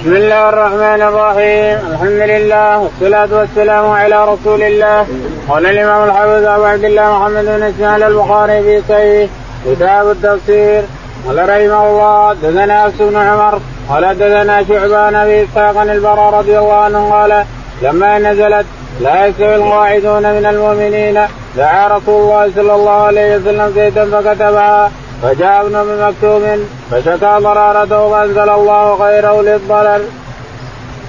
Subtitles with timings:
[0.00, 5.06] بسم الله الرحمن الرحيم الحمد لله والصلاة والسلام على رسول الله
[5.48, 9.30] قال الإمام الحافظ أبو عبد الله محمد بن إسماعيل البخاري في صحيح
[9.66, 10.82] كتاب التفسير
[11.26, 16.74] قال رحمه الله دثنا أنس بن عمر قال دثنا شعبان أبي إسحاق البراء رضي الله
[16.74, 17.44] عنه قال
[17.82, 18.66] لما نزلت
[19.00, 21.18] لا يستوي القاعدون من المؤمنين
[21.56, 24.90] دعا رسول الله صلى الله عليه وسلم زيدا فكتبها
[25.22, 26.44] فجاء ابن ام مكتوم
[26.90, 30.02] فشكى ضرارته فأنزل الله خيره للضرر.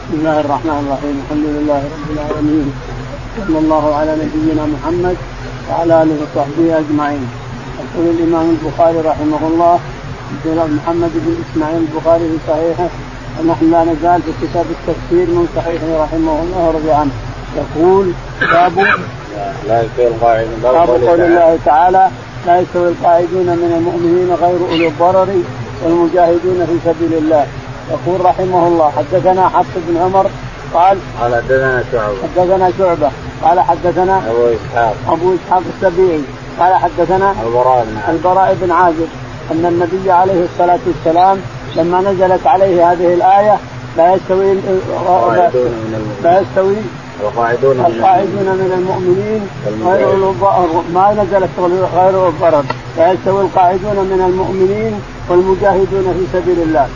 [0.10, 2.74] بسم الله الرحمن الرحيم الحمد لله رب العالمين
[3.48, 5.18] صلى الله على نبينا محمد
[5.70, 7.24] وعلى آله وصحبه أجمعين.
[7.80, 9.80] يقول الإمام البخاري رحمه الله
[10.78, 12.90] محمد بن إسماعيل البخاري في صحيحه
[13.40, 17.12] ونحن لا نزال في كتاب التفسير من صحيحه رحمه الله ورضي عنه
[17.58, 18.12] يقول
[18.52, 18.76] باب
[20.64, 22.08] باب قول الله تعالى
[22.46, 25.30] لا يستوي القاعدون من المؤمنين غير أولي الضرر
[25.84, 27.48] والمجاهدون في سبيل الله.
[27.92, 30.30] يقول رحمه الله حدثنا حفص بن عمر
[30.74, 32.16] قال قال حدثنا شعبة.
[32.24, 33.12] حدثنا شعبة.
[33.44, 34.96] قال حدثنا أبو إسحاق.
[35.10, 36.22] أبو إسحاق السبيعي.
[36.60, 38.10] قال حدثنا البراء بن عازب.
[38.10, 39.08] البراء بن عازب
[39.52, 41.38] أن النبي عليه الصلاة والسلام
[41.76, 43.58] لما نزلت عليه هذه الآية
[43.98, 44.54] لا يستوي
[46.24, 46.76] لا يستوي
[47.22, 49.42] القاعدون القاعدون من المؤمنين.
[49.86, 50.08] غير
[50.94, 51.50] ما نزلت
[51.96, 52.64] غير الضرر.
[52.98, 56.88] لا يستوي القاعدون من المؤمنين والمجاهدون في سبيل الله.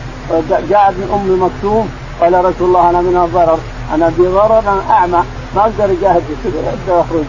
[0.70, 1.90] جاء ابن أم مكتوم
[2.22, 3.60] قال رسول الله أنا من الضرر.
[3.94, 5.24] أنا بضرر أنا أعمى.
[5.56, 6.22] ما أقدر أجاهد.
[6.28, 7.24] في سبيل الله اخرج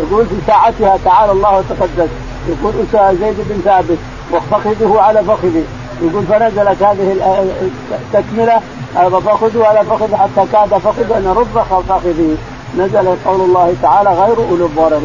[0.00, 2.10] يقول في ساعتها تعالى الله وتقدس.
[2.48, 3.98] يقول زيد بن ثابت.
[4.32, 5.64] وفخذه على فخذي
[6.02, 7.16] يقول فنزلت هذه
[7.92, 8.60] التكملة
[8.94, 12.36] فخذوا على فخذ حتى كاد فخذ أن رب فخذه
[12.76, 15.02] نزل قول الله تعالى غير أولي الضرر.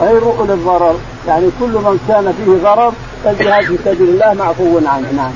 [0.00, 0.94] غير أولي الضرر.
[1.28, 2.92] يعني كل من كان فيه ضرر
[3.24, 5.12] فالجهاد في سبيل الله معفو عنه.
[5.16, 5.32] نعم.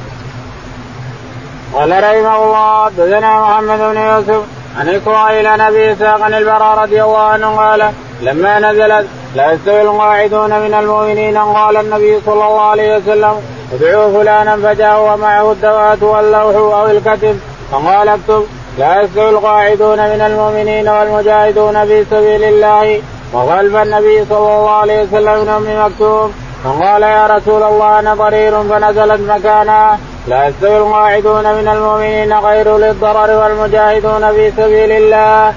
[1.74, 4.42] قال رحمه الله دثنا محمد بن يوسف
[4.78, 10.50] عن إسرائيل عن أبي إسحاق البراء رضي الله عنه قال لما نزلت لا يستوي القاعدون
[10.50, 13.34] من المؤمنين قال النبي صلى الله عليه وسلم
[13.72, 17.40] ادعوا فلانا فجاء ومعه الدوات واللوح أو الكتب
[17.72, 18.44] فقال اكتب
[18.78, 23.02] لا يستوي القاعدون من المؤمنين والمجاهدون في سبيل الله.
[23.32, 26.32] وغلب النبي صلى الله عليه وسلم من ام مكتوم.
[26.64, 29.98] فقال يا رسول الله أنا ضرير فنزلت مكانا.
[30.28, 35.54] لا يستوي القاعدون من المؤمنين غير للضرر والمجاهدون في سبيل الله.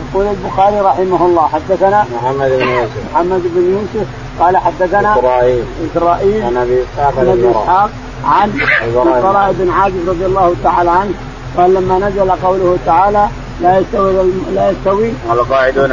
[0.00, 3.12] يقول البخاري رحمه الله حدثنا محمد بن يوسف.
[3.12, 4.06] محمد بن يوسف
[4.40, 7.90] قال حدثنا اسرائيل اسرائيل عن أبي إسحاق عن أبي إسحاق
[8.24, 8.48] عن
[8.82, 11.14] البراء بن عازب رضي الله تعالى عنه
[11.56, 13.28] قال لما نزل قوله تعالى
[13.62, 14.12] لا يستوي
[14.54, 15.90] لا يستوي القاعدون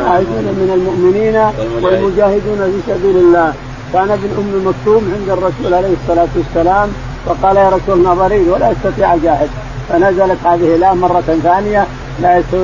[0.62, 1.36] من المؤمنين
[1.82, 2.60] والمجاهدون.
[2.72, 3.54] في سبيل الله.
[3.94, 6.90] كان ابن أم مكتوم عند الرسول عليه الصلاة والسلام
[7.26, 9.50] فقال يا رسول الله ولا استطيع اجاهد
[9.90, 11.86] فنزلت هذه الآية مرة ثانية.
[12.22, 12.64] لا يستوي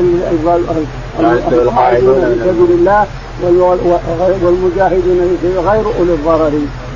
[1.51, 3.05] القاعدون في سبيل الله
[4.43, 6.53] والمجاهدون غير أولي الضرر.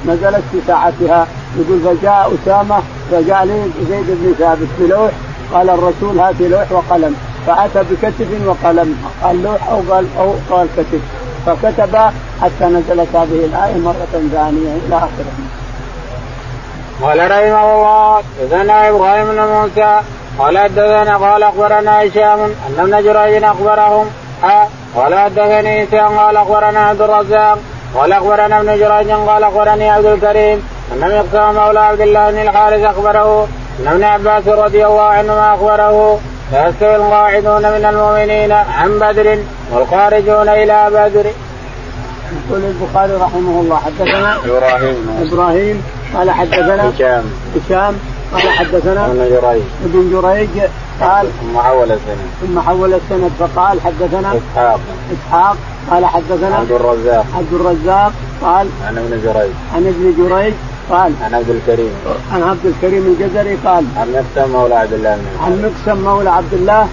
[0.08, 1.28] نزلت في ساعتها.
[1.60, 2.80] يقول فجاء أسامة
[3.12, 5.12] فجاء لي زيد بن ثابت بلوح
[5.54, 7.16] قال الرسول هات لوح وقلم.
[7.48, 11.02] فأتى بكتب وقلم قال لوح أو قال أو قال كتب.
[11.46, 11.96] فكتب
[12.42, 15.36] حتى نزلت هذه الآية مرة ثانية إلى آخره.
[17.02, 20.02] قال رحمه الله حدثنا إبراهيم بن موسى.
[20.40, 24.06] قال حدثنا قال أخبرنا هشام أن ابن جريج أخبرهم.
[24.96, 27.58] قال حدثني هشام قال أخبرنا عبد الرزاق.
[27.96, 30.70] قال أخبرنا ابن جريج قال أخبرني عبد الكريم.
[30.94, 33.48] أن مقسم مولى عبد الله بن الحارث أخبره.
[33.80, 36.20] ان ابن عباس رضي الله عنهما أخبره
[36.52, 39.40] لا يستوي القاعدون من المؤمنين عن بدر
[39.72, 41.26] والخارجون إلى بدر.
[42.50, 45.28] يقول البخاري رحمه الله حدثنا إبراهيم.
[45.32, 45.84] إبراهيم
[46.16, 47.24] قال حدثنا هشام.
[47.56, 47.96] هشام
[48.34, 49.64] قال حدثنا ابن جريج.
[49.86, 50.50] ابن جريج
[51.02, 52.28] قال ثم حول السند.
[52.42, 54.80] ثم حول السند فقال حدثنا إسحاق.
[55.14, 55.58] إسحاق
[55.92, 57.26] قال حدثنا عبد الرزاق.
[57.38, 58.12] عبد الرزاق
[58.42, 59.52] قال عن ابن جريج.
[59.76, 60.54] عن ابن جريج
[60.90, 61.12] قال.
[61.22, 61.92] عن عبد الكريم.
[62.32, 63.86] عن عبد الكريم الجزري قال.
[63.98, 66.88] عن مقسم مولى عبد الله بن عن مقسم مولى عبد الله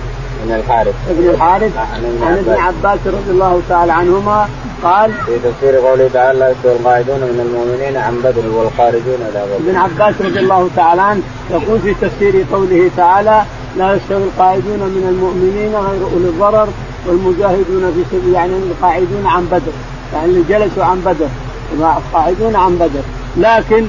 [0.45, 0.95] بن الحارث.
[1.11, 1.77] ابن الحارث.
[1.77, 2.99] عن ابن عباس.
[3.07, 4.49] رضي الله تعالى عنهما
[4.83, 5.13] قال.
[5.13, 9.71] في تفسير قوله تعالى لا يستوي القاعدون من المؤمنين عن بدر والخارجون إلى بدر.
[9.71, 13.43] ابن عباس رضي الله تعالى عنه يقول في تفسير قوله تعالى
[13.77, 16.69] لا يستوي القاعدون من المؤمنين غير أولي الضرر
[17.07, 19.73] والمجاهدون في سبيل يعني القاعدون عن بدر.
[20.15, 21.29] يعني اللي جلسوا عن بدر.
[21.73, 23.05] القاعدون عن بدر.
[23.37, 23.87] لكن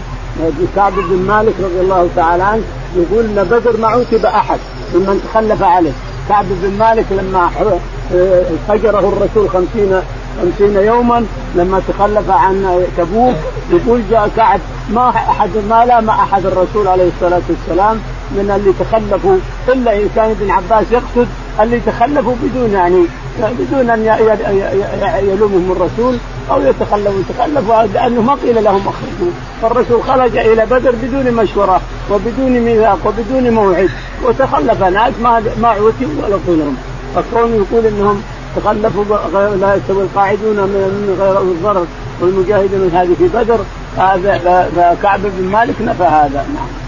[0.75, 2.63] كعب بن مالك رضي الله تعالى عنه
[2.95, 4.59] يقول إن بدر ما عوتب أحد
[4.95, 5.91] ممن تخلف عليه.
[6.29, 7.49] كعب بن مالك لما
[8.69, 10.01] هجره الرسول خمسين
[10.41, 11.25] خمسين يوما
[11.55, 13.35] لما تخلف عن تبوك
[13.71, 14.59] يقول جاء كعب
[14.93, 17.99] ما احد ما لام أحد الرسول عليه الصلاة والسلام
[18.31, 19.37] من اللي تخلفوا
[19.67, 21.27] إلا إن كان ابن عباس يقصد
[21.61, 23.05] اللي تخلفوا بدون يعني
[23.59, 24.05] بدون أن
[25.27, 26.17] يلومهم الرسول
[26.51, 27.21] أو يتخلفوا.
[27.29, 29.31] تخلفوا لأنه ما قيل لهم أخرجوا.
[29.61, 33.89] فالرسول خرج إلى بدر بدون مشورة وبدون ميثاق وبدون موعد.
[34.23, 36.77] وتخلف ناس ما ما عوتوا ولا طولهم
[37.15, 38.21] فكون يقول إنهم
[38.55, 39.03] تخلفوا
[39.61, 41.85] لا يستوي القاعدون من غير الضرر
[42.21, 43.59] والمجاهدون هذه في بدر
[44.75, 46.45] فكعب بن مالك نفى هذا.
[46.55, 46.82] نعم.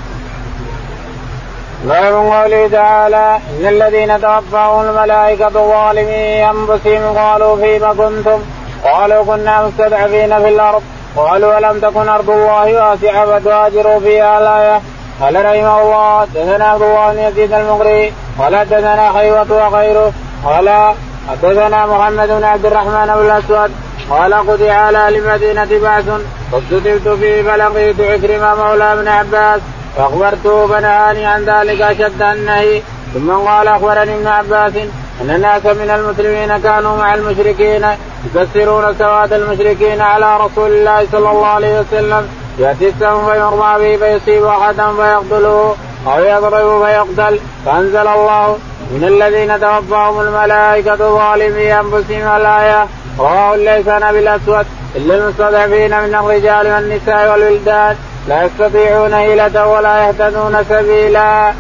[1.86, 8.40] باب قوله تعالى إن الذين توفاهم الملائكة ظالمي أنفسهم قالوا فيما كنتم؟
[8.84, 10.84] قالوا كنا مستضعفين في الأرض.
[11.18, 14.82] قالوا ولم تكن أرض الله واسعة فتهاجروا فيها الآية؟
[15.22, 18.14] قال رحمه الله حدثنا عبد الله بن يزيد المقري.
[18.40, 20.12] قال حدثنا خيوة وغيره.
[20.46, 20.94] قال
[21.30, 23.72] حدثنا محمد بن عبد الرحمن بن الأسود.
[24.10, 26.10] قال قضي على المدينة بعث
[26.52, 29.62] فاستتبت فيه فلقيت عكرمة مولى ابن عباس.
[29.96, 32.82] فاخبرته فنهاني عن ذلك أشد النهي.
[33.14, 34.74] ثم قال أخبرني ابن عباس
[35.22, 37.88] أن الناس من المسلمين كانوا مع المشركين
[38.26, 42.30] يكسرون سواد المشركين على رسول الله صلى الله عليه وسلم.
[42.60, 45.76] يأتي السهم فيرمى به فيصيب أحدا فيقتله
[46.08, 47.40] أو يضرب فيقتل.
[47.66, 48.58] فأنزل الله.
[48.92, 52.88] من الذين توفاهم الملائكة ظالمي أنفسهم الآية.
[53.20, 54.66] رواه ليس بالأسود.
[54.96, 57.96] إلا المستضعفين من الرجال والنساء والولدان.
[58.28, 61.54] لا يستطيعون هيلة ولا يهتدون سبيلا.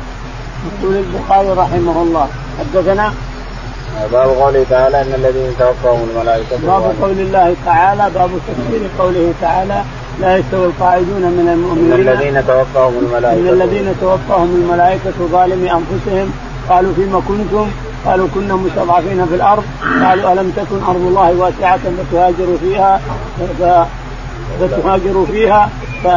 [0.65, 2.27] يقول البخاري رحمه الله.
[2.59, 3.13] حدثنا
[4.11, 9.81] باب قوله تعالى إن الذين توفاهم الملائكة باب قول الله تعالى باب تفسير قوله تعالى
[10.21, 16.33] لا يستوي القاعدون من المؤمنين إن الذين توفاهم الملائكة إن الذين توفاهم الملائكة ظالمي أنفسهم.
[16.69, 17.67] قالوا فيما كنتم؟
[18.05, 19.63] قالوا كنا مستضعفين في الأرض.
[20.03, 23.01] قالوا ألم تكن أرض الله واسعة فتهاجروا فيها؟
[24.59, 25.69] فتهاجروا فيها.
[26.05, 26.07] ف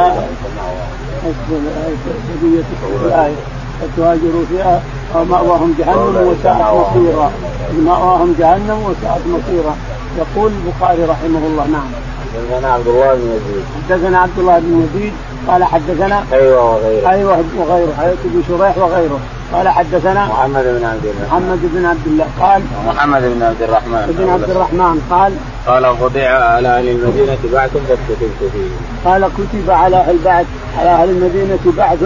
[3.81, 4.83] فتهاجروا فيها
[5.15, 7.31] مأواهم جهنم وساءت مصيرا.
[7.79, 9.77] مأواهم جهنم وساءت مصيرا.
[10.19, 11.91] يقول البخاري رحمه الله نعم.
[12.35, 13.65] حدثنا عبد الله بن يزيد.
[13.89, 15.13] حدثنا عبد الله بن يزيد
[15.49, 17.11] قال حدثنا أيوه وغيره.
[17.11, 17.93] أيوه وغيره.
[17.99, 19.19] حياة بن شريح وغيره.
[19.53, 21.27] قال حدثنا محمد بن عبد الله.
[21.31, 24.15] محمد بن عبد الله قال محمد بن عبد الرحمن.
[24.19, 25.33] بن عبد الرحمن قال
[25.67, 29.11] قال قطع على أهل المدينة بعث فاكتتبت فيه.
[29.11, 30.47] قال كتب على أهل بعث
[30.79, 32.03] على أهل المدينة بعث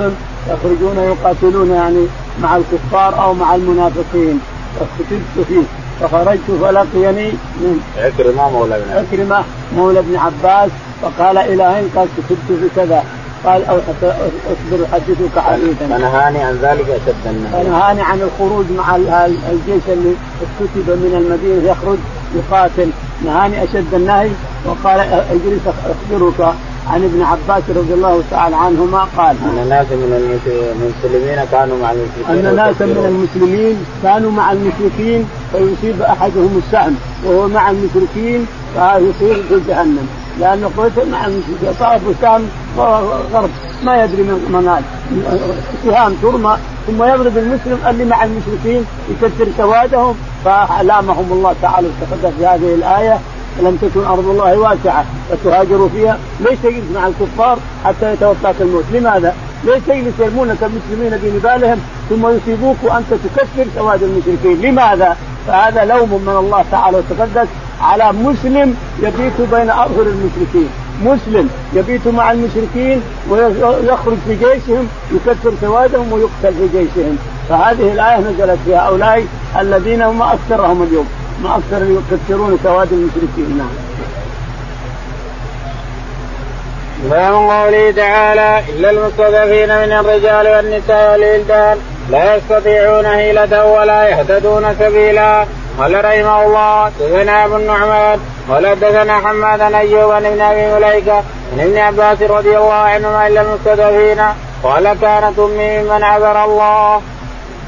[0.50, 2.06] يخرجون يقاتلون يعني
[2.42, 4.40] مع الكفار أو مع المنافقين.
[4.80, 5.62] فاكتتبت فيه.
[6.00, 7.28] فخرجت فلقيني
[7.60, 9.06] من عكرمة مولى ابن عباس.
[9.12, 9.44] عكرمة
[9.76, 10.70] مولى ابن عباس
[11.02, 13.04] فقال إلى اين قال كتبت بكذا
[13.44, 17.64] قال أو اصبر احدثك حديثا فنهاني عن ذلك أشد النهي.
[17.64, 18.96] فنهاني عن الخروج مع
[19.26, 20.14] الجيش اللي
[20.60, 21.98] كتب من المدينة يخرج
[22.36, 22.90] يقاتل.
[23.24, 24.30] نهاني أشد النهي.
[24.66, 25.00] وقال
[25.30, 26.54] اجلس أخبرك
[26.90, 29.06] عن ابن عباس رضي الله تعالى عنهما.
[29.16, 30.12] قال أن ناس من
[30.74, 32.46] المسلمين كانوا مع المشركين.
[32.46, 39.60] أن ناسا من المسلمين كانوا مع المشركين فيصيب أحدهم السهم وهو مع المشركين فيصير في
[39.68, 40.08] جهنم.
[40.40, 42.48] لأنه قتل مع المشركين صاروا سهم
[42.78, 43.50] غرب
[43.84, 44.82] ما يدري من منال
[45.84, 50.14] سهام ترمى ثم يضرب المسلم اللي مع المشركين يكسر سوادهم
[50.44, 53.18] فألامهم الله تعالى استفاد في هذه الآية
[53.60, 59.34] لم تكن أرض الله واسعة فتهاجروا فيها، ليش تجلس مع الكفار حتى يتوفاك الموت؟ لماذا؟
[59.64, 61.78] ليش تجلس يرمونك المسلمين بنبالهم
[62.10, 67.48] ثم يصيبوك وأنت تكفر سواد المشركين؟ لماذا؟ فهذا لوم من الله تعالى وتقدس
[67.80, 70.68] على مسلم يبيت بين أظهر المشركين،
[71.00, 77.18] مسلم يبيت مع المشركين ويخرج في جيشهم يكثر سوادهم ويقتل في جيشهم،
[77.48, 78.88] فهذه الآية نزلت فيها.
[78.88, 79.24] هؤلاء
[79.60, 81.08] الذين هم أكثرهم اليوم،
[81.42, 83.58] ما أكثر يكثرون سواد المشركين.
[83.58, 83.68] نعم.
[87.10, 91.76] باب قوله تعالى إلا المستضعفين من الرجال والنساء والولدان
[92.10, 95.46] لا يستطيعون حيلة ولا يهتدون سبيلا.
[95.78, 101.16] قال رحمه الله دثنا أبو النعمان قال دثنا حماد أيوب عن ابن أبي مليكة
[101.52, 104.20] عن ابن عباس رضي الله عنهما الا المستضعفين
[104.62, 107.00] قال كانت أمي ممن عبر الله.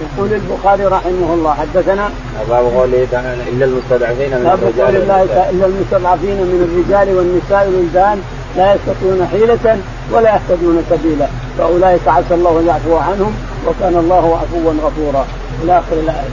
[0.01, 2.11] يقول البخاري رحمه الله حدثنا
[2.49, 5.23] باب قوله تعالى إلا المستضعفين من الرجال الله.
[5.51, 8.23] إلا المستضعفين من الرجال والنساء والولدان
[8.57, 9.79] لا يستطيعون حيلة
[10.13, 11.27] ولا يهتدون سبيلا.
[11.59, 13.35] فأولئك عسى الله ان يعفو عنهم
[13.67, 15.27] وكان الله عفوا غفورا.
[15.63, 16.29] إلى آخر الآية.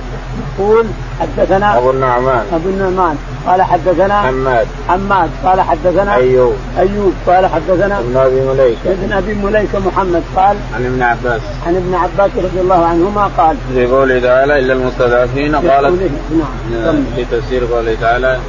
[0.59, 0.85] يقول
[1.19, 2.45] حدثنا أبو النعمان.
[2.53, 3.17] أبو النعمان.
[3.47, 4.67] قال حدثنا حماد.
[4.87, 5.29] حماد.
[5.45, 6.55] قال حدثنا أيوب.
[6.79, 7.13] أيوب.
[7.27, 8.91] قال حدثنا ابن أبي مليكة.
[8.91, 10.23] ابن أبي مليكة محمد.
[10.35, 11.41] قال عن ابن عباس.
[11.67, 16.85] عن ابن عباس رضي الله عنهما قال في قوله تعالى إلا المستضعفين قالت يقوله- نعم.
[16.85, 17.03] كمل.
[17.15, 18.39] في تفسير قوله تعالى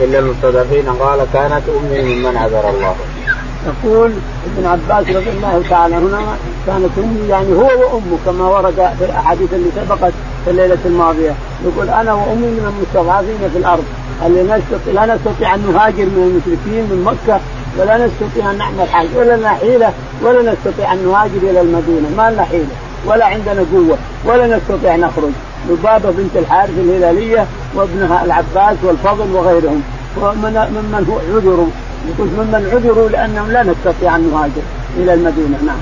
[0.00, 2.94] إلا المستضعفين قال كانت أمي ممن عذر الله.
[3.66, 4.10] يقول
[4.46, 6.20] ابن عباس رضي الله تعالى هنا
[6.66, 10.12] كانت أمي يعني هو وأمه كما ورد في الأحاديث اللي سبقت
[10.44, 11.34] في الليلة الماضية.
[11.64, 13.84] يقول أنا وأمي من المستضعفين في الأرض
[14.26, 17.40] اللي نستطيع لا نستطيع أن نهاجر من المشركين من مكة
[17.78, 22.30] ولا نستطيع أن نعمل حاجة ولا لنا حيله ولا نستطيع أن نهاجر إلى المدينة ما
[22.30, 22.74] لنا حيلة
[23.06, 25.32] ولا عندنا قوة ولا نستطيع نخرج.
[25.70, 29.82] لبابه بنت الحارث الهلالية وابنها العباس والفضل وغيرهم.
[30.16, 31.66] ومن ممن هو عذروا
[32.08, 34.62] يقول ممن عذروا لأنهم لا نستطيع أن نهاجر
[34.96, 35.58] إلى المدينة.
[35.66, 35.80] نعم.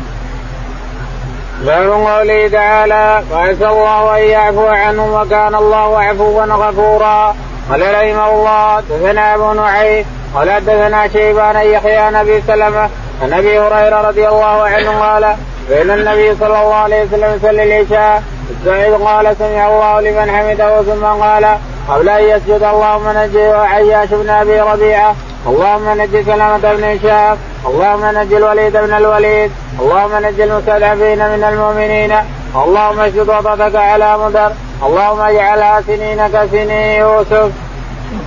[1.67, 7.35] باب قوله تعالى وعسى الله أن يعفو عنهم وكان الله عفوا غفورا
[7.71, 12.89] قال رحمه الله دثنا أبو نعيم قال دثنا شيبان يحيى نبي سلمة
[13.23, 15.37] عن أبي هريرة رضي الله عنه قال
[15.69, 21.05] بين النبي صلى الله عليه وسلم يصلي العشاء السعيد قال سمع الله لمن حمده ثم
[21.05, 21.57] قال
[21.89, 25.15] قبل أن يسجد اللهم نجي وعياش بن أبي ربيعة
[25.49, 27.37] اللهم نجي سلامة بن هشام
[27.67, 29.51] اللهم نجي الوليد بن الوليد
[29.81, 32.13] اللهم نجي المستضعفين من المؤمنين
[32.57, 34.51] اللهم اشد وطأتك على مدر
[34.87, 37.51] اللهم اجعلها سنين كسنين يوسف.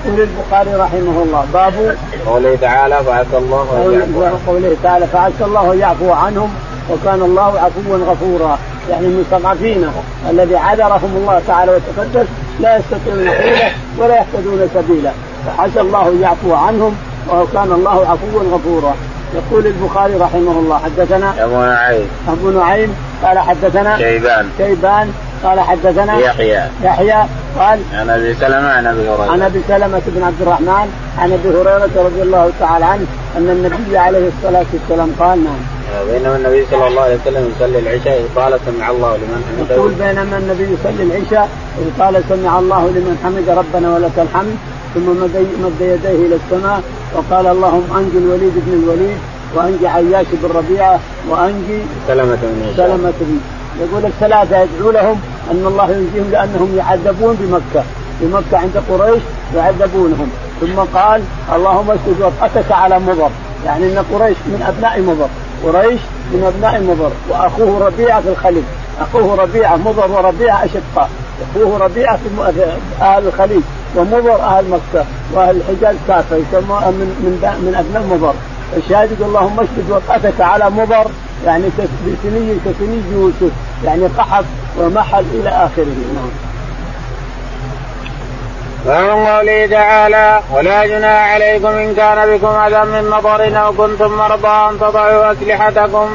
[0.05, 1.97] يقول البخاري رحمه الله باب
[2.27, 6.49] قوله تعالى فعسى الله قوله تعالى فعسى الله يعفو عنهم
[6.89, 8.57] وكان الله عفوا غفورا.
[8.89, 9.91] يعني المستضعفين
[10.29, 12.27] الذي عذرهم الله تعالى وتقدس
[12.59, 15.11] لا يستطيعون حيلة ولا يهتدون سبيلا.
[15.45, 16.95] فعسى الله يعفو عنهم
[17.29, 18.95] وكان الله عفوا غفورا.
[19.35, 22.07] يقول البخاري رحمه الله حدثنا أبو نعيم.
[22.29, 24.49] أبو نعيم قال حدثنا شيبان.
[24.57, 25.11] شيبان
[25.43, 26.61] قال حدثنا يحيى.
[26.83, 27.23] يحيى
[27.59, 29.31] قال عن أبي سلمة عن أبي هريرة.
[29.31, 30.87] عن أبي سلمة بن عبد الرحمن
[31.19, 33.05] عن أبي هريرة رضي الله تعالى عنه
[33.37, 35.61] أن النبي عليه الصلاة والسلام قال نعم.
[36.11, 39.75] بينما النبي صلى الله عليه وسلم يصلي العشاء قال سمع الله لمن حمده.
[39.75, 41.49] يقول بينما النبي يصلي العشاء
[41.79, 44.55] إذ قال سمع الله لمن حمد ربنا ولك الحمد.
[44.95, 45.10] ثم
[45.63, 46.81] مد يديه إلى السماء
[47.15, 49.17] وقال اللهم أنجي الوليد بن الوليد
[49.55, 53.39] وأنجي عياش بن ربيعة وأنجي سلمة بن سلمة بن
[53.81, 55.21] يقول الثلاثه يدعو لهم
[55.51, 57.86] أن الله ينجيهم لأنهم يعذبون بمكة.
[58.21, 59.21] بمكة عند قريش
[59.55, 60.29] يعذبونهم.
[60.62, 61.21] ثم قال
[61.55, 63.29] اللهم اسجد وطأتك على مضر.
[63.65, 65.29] يعني إن قريش من أبناء مضر.
[65.63, 66.00] قريش
[66.31, 67.12] من أبناء مضر.
[67.29, 68.63] وأخوه ربيعة في الخليج
[69.01, 71.10] أخوه ربيعة مضر وربيعة أشقاء.
[71.51, 72.63] أخوه ربيعة في
[73.01, 73.62] أهل الخليج
[73.95, 77.33] ومضر أهل مكة وأهل الحجاز كافه يسموها من من
[77.65, 78.33] من ابناء مضر
[78.77, 81.12] الشاهد اللهم اشدد وقتك على مضر
[81.45, 83.51] يعني بسني كسني يوسف
[83.86, 84.45] يعني قحط
[84.77, 85.95] ومحل إلى آخره.
[86.15, 86.31] نعم.
[88.86, 94.69] ومن قوله تعالى ولا جناح عليكم إن كان بكم أذى من مطر أو كنتم مرضى
[94.69, 96.10] أن تضعوا أسلحتكم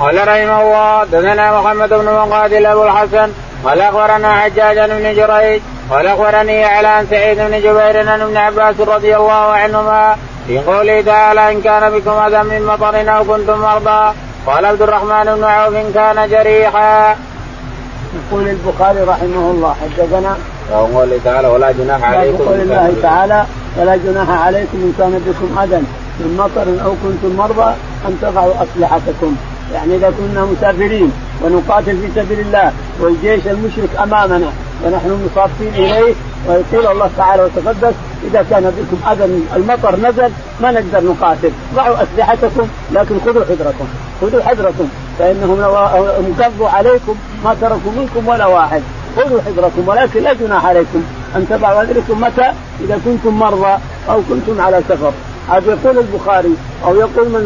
[0.00, 3.32] قال رحمه الله دثنا محمد بن مقاتل أبو الحسن
[3.64, 9.16] قال أخبرنا حجاج بن جريج قال أخبرني على سعيد بن جبير عن ابن عباس رضي
[9.16, 14.14] الله عنهما في قوله تعالى إن كان بكم أذى من مطر أو كنتم مرضى.
[14.46, 17.16] قال عبد الرحمن بن عوف كان جريحا.
[18.14, 20.36] يقول البخاري رحمه الله حدثنا
[20.72, 23.44] وقوله تعالى ولا جناح عليكم قول الله تعالى
[23.76, 25.82] ولا جناح عليكم إن كان بكم أذى
[26.20, 27.74] من مطر أو كنتم مرضى
[28.08, 29.36] أن تضعوا أسلحتكم.
[29.74, 31.12] يعني إذا كنا مسافرين
[31.42, 34.52] ونقاتل في سبيل الله والجيش المشرك أمامنا
[34.84, 36.14] ونحن مصافين إليه
[36.48, 37.94] ويقول الله تعالى وتقدس
[38.30, 40.30] إذا كان بكم أذى المطر نزل
[40.62, 41.50] ما نقدر نقاتل.
[41.74, 43.86] ضعوا أسلحتكم لكن خذوا حذركم.
[44.20, 44.88] خذوا حذركم.
[45.18, 45.60] فإنهم
[46.18, 48.82] انقضوا عليكم ما تركوا منكم ولا واحد.
[49.16, 51.02] خذوا حذركم ولكن لا جناح عليكم.
[51.36, 55.12] أن تضعوا حذركم متى؟ إذا كنتم مرضى أو كنتم على سفر.
[55.50, 57.42] هذا يقول البخاري أو يقول من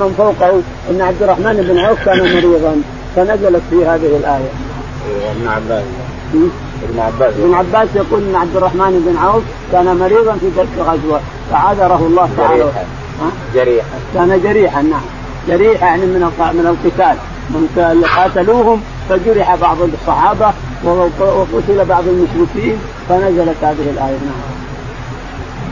[0.00, 2.82] من فوقه إن عبد الرحمن بن عوف كان مريضا.
[3.16, 4.50] فنزلت في هذه الآية.
[5.30, 5.84] ابن عباس.
[6.88, 7.34] ابن عباس.
[7.34, 11.20] ابن عباس يقول إن عبد الرحمن بن عوف كان مريضا في تلك الغزوه
[11.50, 12.64] فعذره الله تعالى.
[13.54, 13.88] جريحا.
[14.14, 15.00] كان جريحا نعم.
[15.48, 17.16] جريحا يعني من من القتال.
[17.50, 20.52] من قاتلوهم فجرح بعض الصحابة
[20.84, 24.18] وقتل بعض المشركين فنزلت هذه الآية.
[24.28, 24.50] نعم.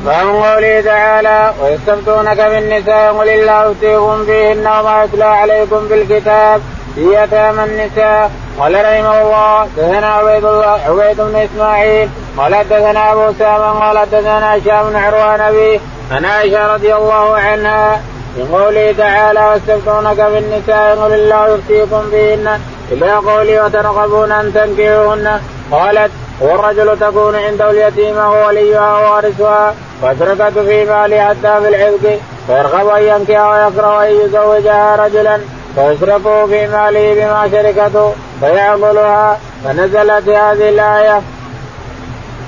[0.05, 6.61] باب قوله تعالى ويستفتونك بالنساء قل الله يفتيكم فيهن وما يتلى عليكم بالكتاب
[6.95, 8.31] في يتامى النساء.
[8.59, 14.57] قال رحمه الله دثنا عبيد الله عبيد بن إسماعيل قال دثنا أبو سامة قال دثنا
[14.57, 15.81] هشام بن عروان ابي
[16.13, 18.01] عن عائشة رضي الله عنها
[18.37, 22.61] من قوله تعالى واستفتونك بالنساء قل الله يفتيكم فيهن
[22.93, 25.41] إلى قوله وترغبون أن تنكحوهن
[25.73, 26.11] قالت
[26.41, 33.41] والرجل تكون عنده اليتيمة وليها وارثها فاشركت في ماله حتى في العتق فيرغب أن ينكح
[33.41, 35.41] ويكره أن يزوجها رجلا
[35.79, 41.21] فيشركه في ماله بما شركته فيعقلها فنزلت هذه الآية.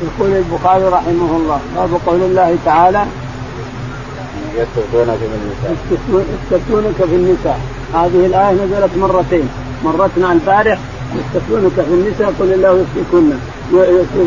[0.02, 3.04] يقول البخاري رحمه الله باب قول الله تعالى
[4.56, 5.76] يستفتونك في النساء.
[6.42, 7.60] يستفتونك في النساء.
[7.94, 9.48] هذه الآية نزلت مرتين.
[9.84, 10.78] مرتنا البارح
[11.14, 13.32] يستفتونك في النساء قل الله يفتيكن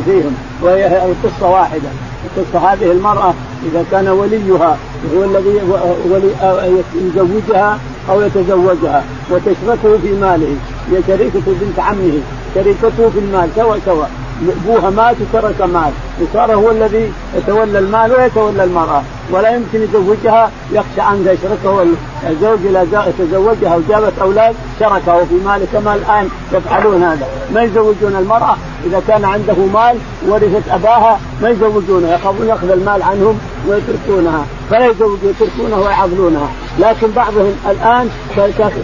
[0.06, 1.90] فيهم وهي القصة واحدة.
[2.26, 3.34] القصة هذه المرأة
[3.72, 4.78] إذا كان وليها
[5.16, 5.62] هو الذي
[6.10, 7.80] ولي يزوجها
[8.10, 10.56] أو يتزوجها وتشركه في ماله.
[10.92, 12.20] هي شريكة بنت عمه
[12.56, 14.06] شريكته في المال سوا سوا
[14.42, 15.92] أبوها مات وترك مال.
[16.22, 19.04] وصار هو الذي يتولى المال ويتولى المرأة.
[19.32, 21.86] ولا يمكن يزوجها يخشى أن يشركه
[22.30, 27.28] الزوج اذا تزوجها وجابت أولاد شركه في ماله كما الآن يفعلون هذا.
[27.54, 28.56] ما يزوجون المرأة؟
[28.86, 34.46] إذا كان عنده مال ورثت أباها ما يزوجونها يخافون يأخذ المال عنهم ويتركونها.
[34.70, 36.50] فلا يزوجون يتركونها ويعضلونها.
[36.80, 38.10] لكن بعضهم الآن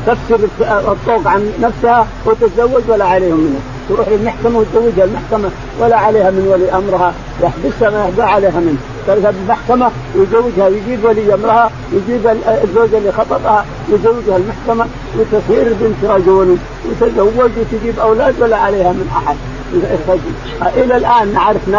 [0.05, 3.59] تكسر الطوق عن نفسها وتتزوج ولا عليهم منه.
[3.89, 7.13] تروح للمحكمة وتزوجها المحكمة ولا عليها من ولي أمرها.
[7.43, 8.77] يحبسها ما يحبى عليها منه.
[9.07, 14.85] تذهب المحكمة ويزوجها ويجيب ولي أمرها يجيب الزوجة اللي خطبها يزوجها المحكمة
[15.19, 19.35] وتصير البنت رجل وتزوج وتجيب أولاد ولا عليها من أحد.
[20.77, 21.69] إلى الآن نعرف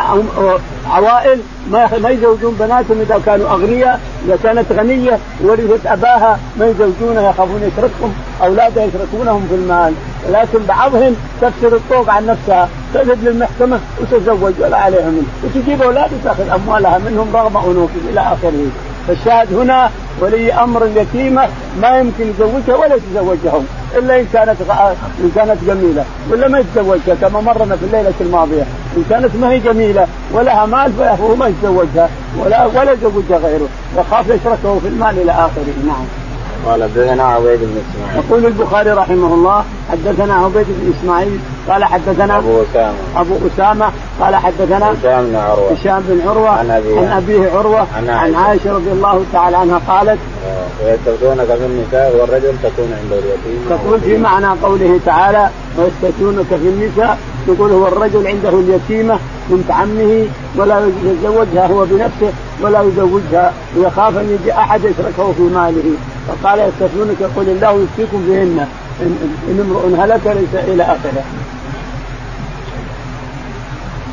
[0.91, 7.31] عوائل ما ما يزوجون بناتهم إذا كانوا أغنياء إذا كانت غنية ورثت أباها ما يزوجونها
[7.31, 9.95] يخافون يتركهم أولادها يتركونهم في المال.
[10.31, 15.27] لكن بعضهم تكسر الطوق عن نفسها تذهب للمحكمة وتزوج ولا عليها منه.
[15.45, 18.67] وتجيب أولاد وتأخذ أموالها منهم رغم انوفهم إلى آخره.
[19.11, 19.91] فالشاهد هنا
[20.21, 21.49] ولي أمر اليتيمة
[21.83, 24.57] ما يمكن يزوجها ولا يتزوجهم إلا إن كانت
[25.21, 28.63] إن كانت جميلة ولا ما يتزوجها كما مرنا في الليلة الماضية
[28.97, 34.27] إن كانت ما هي جميلة ولها مال فهو ما يتزوجها ولا ولا يزوجها غيره وخاف
[34.29, 35.75] يشركه في المال إلى آخره.
[35.87, 36.05] نعم.
[36.67, 38.25] قال حدثنا عبيد بن إسماعيل.
[38.25, 41.39] يقول البخاري رحمه الله حدثنا عبيد بن إسماعيل
[41.69, 42.95] قال حدثنا أبو أسامة.
[43.17, 43.91] أبو أسامة
[44.21, 45.73] قال حدثنا هشام بن عروة.
[45.73, 46.99] هشام بن عروة عن أبيه.
[46.99, 50.19] عن أبيه عروة عن عن عائشة رضي الله تعالى عنها قالت
[50.85, 53.67] ويستفتونك في النساء والرجل تكون عنده اليتيم.
[53.71, 55.49] تقول في معنى قوله تعالى
[55.79, 59.19] ويستفتونك في النساء يقول هو الرجل عنده اليتيمة
[59.51, 65.95] بنت عمه ولا يتزوجها هو بنفسه ولا يزوجها ويخاف أن يجي أحد يشركه في ماله.
[66.29, 68.67] فقال يستفتونك يقول الله يفتيكم بهن
[69.49, 71.25] إن امرؤ هلك ليس إلى آخره.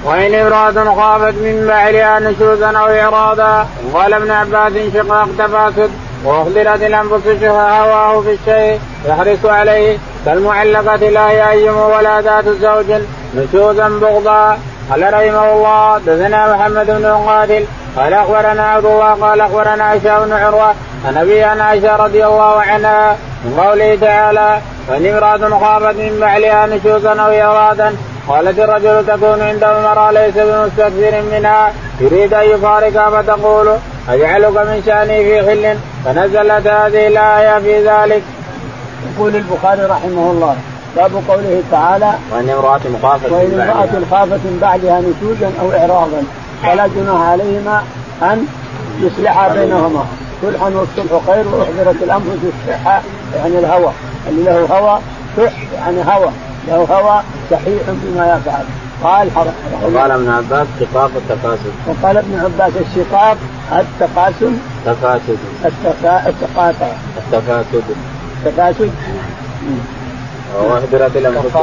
[0.07, 5.91] وإن امرأة خافت من بعلها نشوزا أو إعراضا قال ابن عباس شقاق تفاسد
[6.25, 13.01] وأخبرت الأنفس هواه في الشيء يحرص عليه كالمعلقة لا يأيم ولا ذات زوج
[13.35, 14.57] نشوزا بغضا.
[14.91, 17.65] قال رحمه الله دثنا محمد بن قاتل
[17.97, 20.73] قال أخبرنا عبد الله قال أخبرنا عائشه بن عروة
[21.07, 27.21] عن ابي عائشة رضي الله عنها من قوله تعالى وإن امراه خافت من بعلها نشوزا
[27.21, 27.95] أو ارادا
[28.27, 31.73] قالت الرجل تكون عنده المرأة ليس بمستكثر منها.
[31.99, 33.75] يريد أن يفارقها فتقول
[34.09, 38.23] أجعلك من شأني في خل فنزلت هذه الآية في ذلك.
[39.15, 40.55] يقول البخاري رحمه الله
[40.95, 46.23] باب قوله تعالى وإن امرأة خافت وإن امرأة خافت من بعدها نشوزا أو إعراضا
[46.63, 47.83] فلا جناح عليهما
[48.21, 48.45] أن
[48.99, 50.05] يصلحا بينهما.
[50.41, 53.01] صلحا والصلح خير وأحضرت الأنفس الصحة
[53.35, 53.91] يعني الهوى
[54.29, 54.99] اللي له هوى
[55.37, 56.29] صح يعني هوى.
[56.67, 58.65] له هوى صحيح بما يفعل.
[59.03, 59.29] قال
[59.83, 63.37] وقال ابن عباس شقاق التفاسد وقال ابن عباس الشقاق
[63.71, 64.57] التقاسم.
[64.85, 66.87] تفاسد التقاطع.
[67.17, 67.83] التفاسد
[68.45, 68.91] التفاسد
[70.69, 71.55] واحضرت الأنفس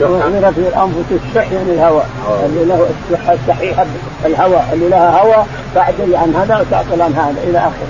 [0.00, 2.02] واحضرت الأنفس الشح يعني الهوى.
[2.46, 3.86] اللي له الصحه الصحيحه
[4.24, 4.60] الهوى.
[4.72, 5.44] اللي لها هوى
[5.74, 7.42] تعدل عن هذا وتعطل عن هذا.
[7.50, 7.86] إلى آخره.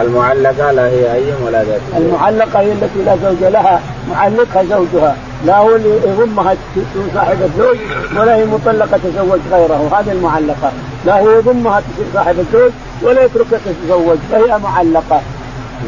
[0.00, 1.80] المعلقة لا هي أي ولا ذات.
[1.96, 3.80] المعلقة هي التي لا زوج لها.
[4.10, 5.16] معلقها زوجها.
[5.46, 7.76] لا هو اللي يضمها تكون صاحبة زوج
[8.16, 10.72] ولا هي مطلقة تزوج غيره هذه المعلقة.
[11.06, 11.82] لا هو يضمها
[12.14, 12.70] صاحبة زوج
[13.02, 15.20] ولا يتركها تتزوج فهي معلقة.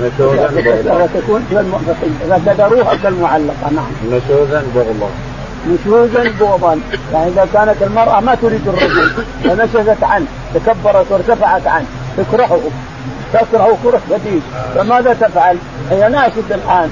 [0.00, 0.44] نشوزا
[0.94, 1.46] وتكون
[2.24, 3.90] اذا قدروها كالمعلقه نعم.
[4.06, 5.10] نشوزا بغضا.
[5.68, 6.80] نشوزا بغضا.
[7.12, 9.10] يعني إذا كانت المرأة ما تريد الرجل
[9.44, 11.86] ونشزت عنه تكبرت وارتفعت عنه
[12.16, 12.60] تكرهه.
[13.32, 14.42] تكره كره شديد
[14.74, 15.56] فماذا تفعل؟
[15.90, 16.90] هي ناشد الآن.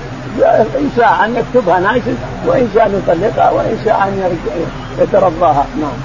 [0.78, 4.36] إن شاء أن يكتبها ناشد وإن شاء أن يطلقها وإن شاء أن
[4.98, 5.66] يترضاها.
[5.80, 5.98] نعم.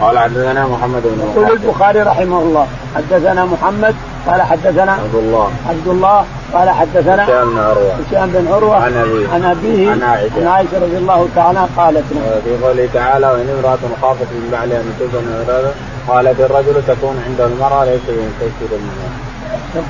[0.00, 3.94] قال حدثنا محمد بن يقول البخاري رحمه الله حدثنا محمد
[4.26, 5.50] قال حدثنا عبد الله.
[5.68, 7.92] عبد الله قال حدثنا هشام بن عروة.
[8.10, 8.76] هشام بن عروة.
[8.76, 9.28] عن أبيه.
[9.28, 9.90] عن أبيه.
[9.90, 10.40] عن عائشة.
[10.40, 12.04] عن عائشة رضي الله تعالى قالت
[12.44, 15.72] في قوله تعالى وإن امرأة خافت من بعلها نشوزا
[16.08, 19.27] قالت الرجل تكون عند المرأة ليس بمستكثر منها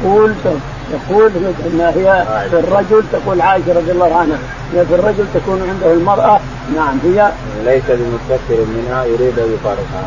[0.03, 0.33] تقول
[0.93, 1.31] يقول
[1.67, 4.39] إن هي في الرجل تقول عائشة رضي الله عنها.
[4.75, 6.41] هي في الرجل تكون عنده المرأة
[6.77, 7.31] نعم هي
[7.65, 10.03] ليس بمستكثر منها يريد أن يفارقها.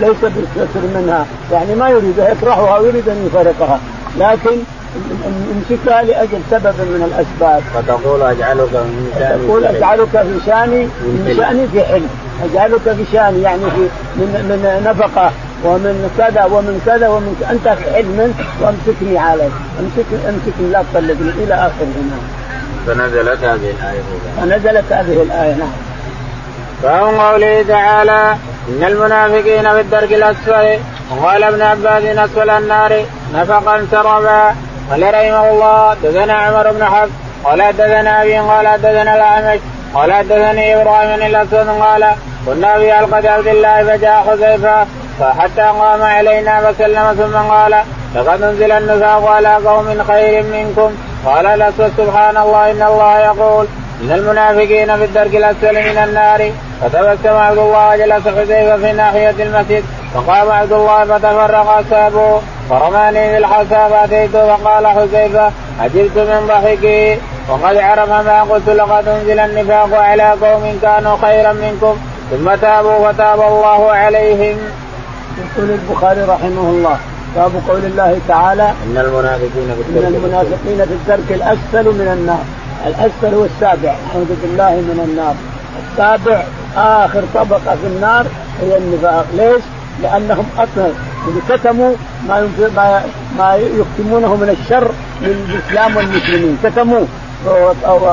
[0.00, 1.26] ليس بمستكثر منها.
[1.52, 3.80] يعني ما يريد يكرهها ويريد أن يفارقها.
[4.18, 4.58] لكن
[5.54, 7.62] امسكها لأجل سبب من الأسباب.
[7.74, 12.08] فتقول أجعلك من شاني تقول أجعلك في شاني من شاني في حلم،
[12.44, 15.30] أجعلك في شاني يعني في من من نفقة.
[15.64, 17.50] ومن كذا ومن كذا ومن كذا.
[17.50, 22.24] أنت في حلم وأمسكني عليك، امسكني أمسكني لا تطلقني إلى اخره نعم.
[22.86, 24.02] فنزلت هذه الآية.
[24.40, 25.72] فنزلت هذه الآية نعم.
[26.82, 28.36] فهم قوله تعالى
[28.68, 30.78] إن المنافقين في الدرك الأسفل
[31.10, 34.54] وقال ابن عباس أسفل النار نفقا سربا
[34.90, 37.10] قال رحمه الله دثنا عمر بن حفص
[37.44, 39.60] قال حدثنا أبي قال حدثنا الأعمش
[39.94, 42.06] قال حدثني إبراهيم الأسود قال
[42.46, 44.86] كنا في حلقة عبد الله فجاء حذيفه
[45.22, 47.74] فحتى قام علينا فسلم ثم قال
[48.14, 50.90] لقد أنزل النفاق على قوم خير منكم.
[51.26, 53.66] قال الاسود سبحان الله إن الله يقول
[54.02, 56.50] إن المنافقين في الدرك الأسفل من النار.
[56.82, 63.88] فتبسم عبد الله وجلس حذيفة في ناحية المسجد فقام عبد الله فتفرق أصحابه فرماني بالحسى
[63.90, 70.78] فاتيته فقال حذيفة عجبت من ضحكه وقد عرف ما قلت لقد أنزل النفاق على قوم
[70.82, 71.96] كانوا خيرا منكم
[72.30, 74.58] ثم تابوا فتاب الله عليهم.
[75.38, 76.96] يقول البخاري رحمه الله
[77.36, 82.44] باب قول الله تعالى إن المنافقين في الدرك ان المنافقين في الدرك الأسفل من النار.
[82.86, 85.34] الأسفل هو السابع أعوذ بالله من النار.
[85.82, 86.44] السابع
[86.76, 88.26] آخر طبقة في النار
[88.62, 89.26] هي النفاق.
[89.34, 89.62] ليش؟
[90.02, 90.88] لأنهم أصلا
[91.48, 91.94] كتموا
[92.28, 93.02] ما ما
[93.38, 94.90] ما يكتمونه من الشر
[95.22, 96.58] للإسلام والمسلمين.
[96.64, 97.06] كتموه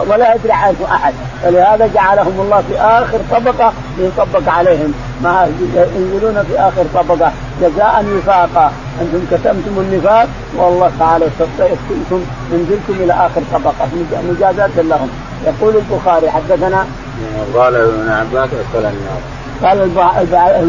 [0.08, 1.14] ولا يدري عنه أحد.
[1.44, 4.94] فلهذا جعلهم الله في آخر طبقة ليطبق عليهم.
[5.24, 5.52] ما
[5.96, 7.32] ينزلون في آخر طبقة.
[7.62, 11.26] جزاء وفاقا أنتم كتمتم النفاق؟ والله تعالى
[11.60, 13.88] يكتمكم ينزلكم إلى آخر طبقة.
[14.30, 15.10] مجازاه لهم.
[15.46, 16.86] يقول البخاري حدثنا.
[17.56, 19.22] قال ابن عباس أسفل النار.
[19.64, 19.78] قال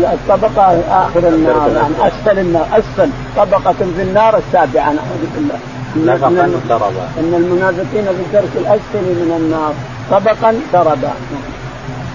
[0.05, 1.71] الطبقة آخر النار.
[1.77, 2.67] يعني أسفل النار.
[2.73, 4.85] أسفل طبقة في النار السابعة.
[4.85, 5.59] نعوذ بالله.
[5.97, 9.75] نفقا ضربا إن المنافقين في الدرك الأسفل من النار.
[10.11, 11.13] طبقا ضربا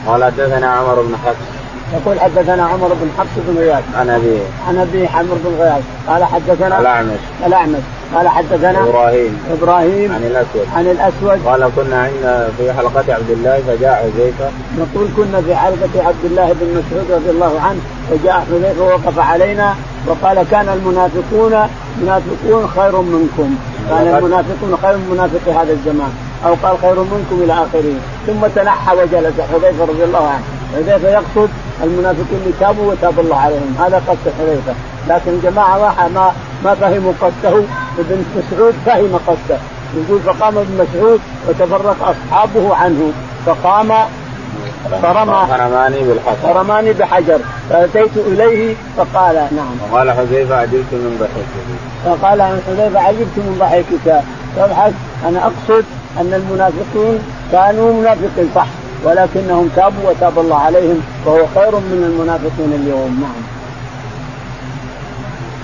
[0.08, 1.55] قال حدثنا عمر بن حفص.
[1.94, 3.84] يقول حدثنا عمر بن حفص بن غياث.
[3.96, 4.40] عن أبي.
[4.68, 5.84] عن أبي عمرو بن غياث.
[6.08, 7.20] قال حدثنا الأعمش.
[7.46, 7.80] الأعمش.
[8.16, 9.40] قال حدثنا إبراهيم.
[9.52, 10.68] إبراهيم عن الأسود.
[10.76, 11.46] عن الأسود.
[11.46, 14.50] قال كنا عند في حلقة عبد الله فجاء حذيفة.
[14.78, 19.76] نقول كنا في حلقة عبد الله بن مسعود رضي الله عنه فجاء حذيفة ووقف علينا
[20.08, 21.70] وقال كان المنافقون
[22.02, 23.56] منافقون خير منكم.
[23.90, 26.14] كان المنافقون خير من منافقي هذا الزمان.
[26.46, 27.94] أو قال خير منكم إلى آخره.
[28.28, 30.44] ثم تنحى وجلس حذيفة رضي الله عنه.
[30.74, 31.50] حذيفه يقصد
[31.84, 34.74] المنافقين اللي تابوا وتاب الله عليهم؟ هذا قصد حذيفة.
[35.10, 36.32] لكن جماعة واحد ما
[36.64, 37.64] ما فهموا قصده.
[38.00, 39.60] ابن مسعود فهم قصده.
[39.96, 43.12] يقول فقام ابن مسعود وتفرق أصحابه عنه.
[43.46, 43.94] فقام
[45.02, 46.54] فرمى فرماني بالحجر.
[46.54, 47.40] فرماني بحجر.
[47.70, 49.92] فأتيت إليه فقال نعم.
[49.92, 54.24] وقال حذيفة عجبت من ضحكك فقال حذيفة عجبت من ضحكك.
[54.56, 54.94] فابحث.
[55.28, 55.86] أنا أقصد
[56.18, 57.20] أن المنافقين
[57.52, 58.68] كانوا منافقين صح.
[59.06, 63.12] ولكنهم تابوا وتاب الله عليهم وهو خير من المنافقين اليوم.
[63.22, 63.42] نعم.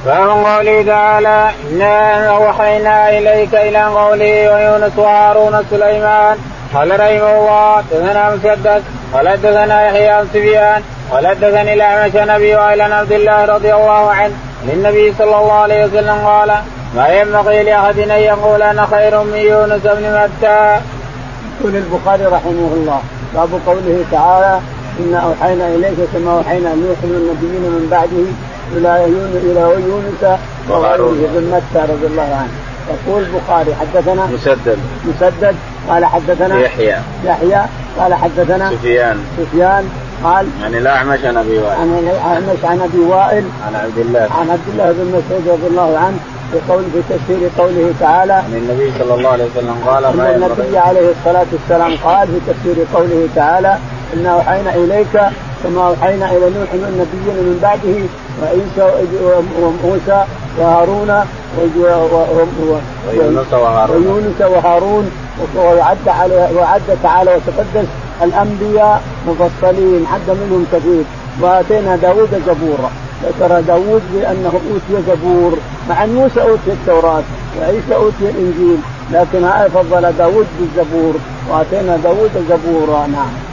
[0.05, 6.37] فمن قوله تعالى انا أوحينا إليك إلى قوله ويونس وهارون سليمان
[6.73, 12.81] قال رحمه الله دثنا مسدد قال دثنا يحيى بن سفيان قال دثني الأعمش نبي وائل
[12.81, 14.33] عبد الله رضي الله عنه
[14.67, 16.51] للنبي صلى الله عليه وسلم قال
[16.95, 20.81] ما ينبغي لأحد أن يقول أنا خير من يونس بن متى.
[21.59, 23.01] يقول البخاري رحمه الله.
[23.35, 24.59] باب قوله تعالى
[24.99, 28.17] انا اوحينا اليك كما اوحينا نوح والنبيين من بعده
[29.07, 30.39] يونس إلى يونس
[30.69, 32.51] وغيره بن متى رضي الله عنه.
[32.89, 34.77] يقول البخاري حدثنا مسدد.
[35.05, 35.55] مسدد.
[35.89, 36.97] قال حدثنا يحيى.
[37.25, 37.65] يحيى.
[37.99, 39.17] قال حدثنا سفيان.
[39.37, 39.89] سفيان.
[40.23, 41.79] قال عن الاعمش عن أبي وائل.
[41.79, 43.43] عن الاعمش عن أبي وائل.
[43.67, 44.27] عن عبد الله.
[44.39, 46.19] عن عبد الله بن مسعود رضي الله عنه.
[46.51, 50.77] في قول في تفسير قوله تعالى عن النبي صلى الله عليه وسلم قال أن النبي
[50.77, 53.77] عليه الصلاة والسلام قال في تفسير قوله تعالى
[54.13, 55.21] إنا أوحينا إليك
[55.63, 57.97] كما أوحينا إلى نوح والنبيين من بعده
[58.41, 58.85] وعيسى
[59.61, 60.25] وموسى
[60.59, 61.11] وهارون
[61.57, 64.07] ويونس وهارون.
[64.07, 65.11] ويونس وهارون
[65.55, 67.87] وعد على وعد تعالى وتقدس
[68.23, 71.03] الأنبياء مفصلين حد منهم كثير.
[71.41, 72.91] وآتينا داوود زبورا.
[73.25, 75.57] ذكر داوود بأنه أوتي زبور
[75.89, 77.23] مع أن موسى أوتي التوراة
[77.59, 78.77] وعيسى أوتي الإنجيل
[79.11, 81.13] لكن فضل داوود بالزبور
[81.49, 83.51] واتينا داوود زبورا نعم.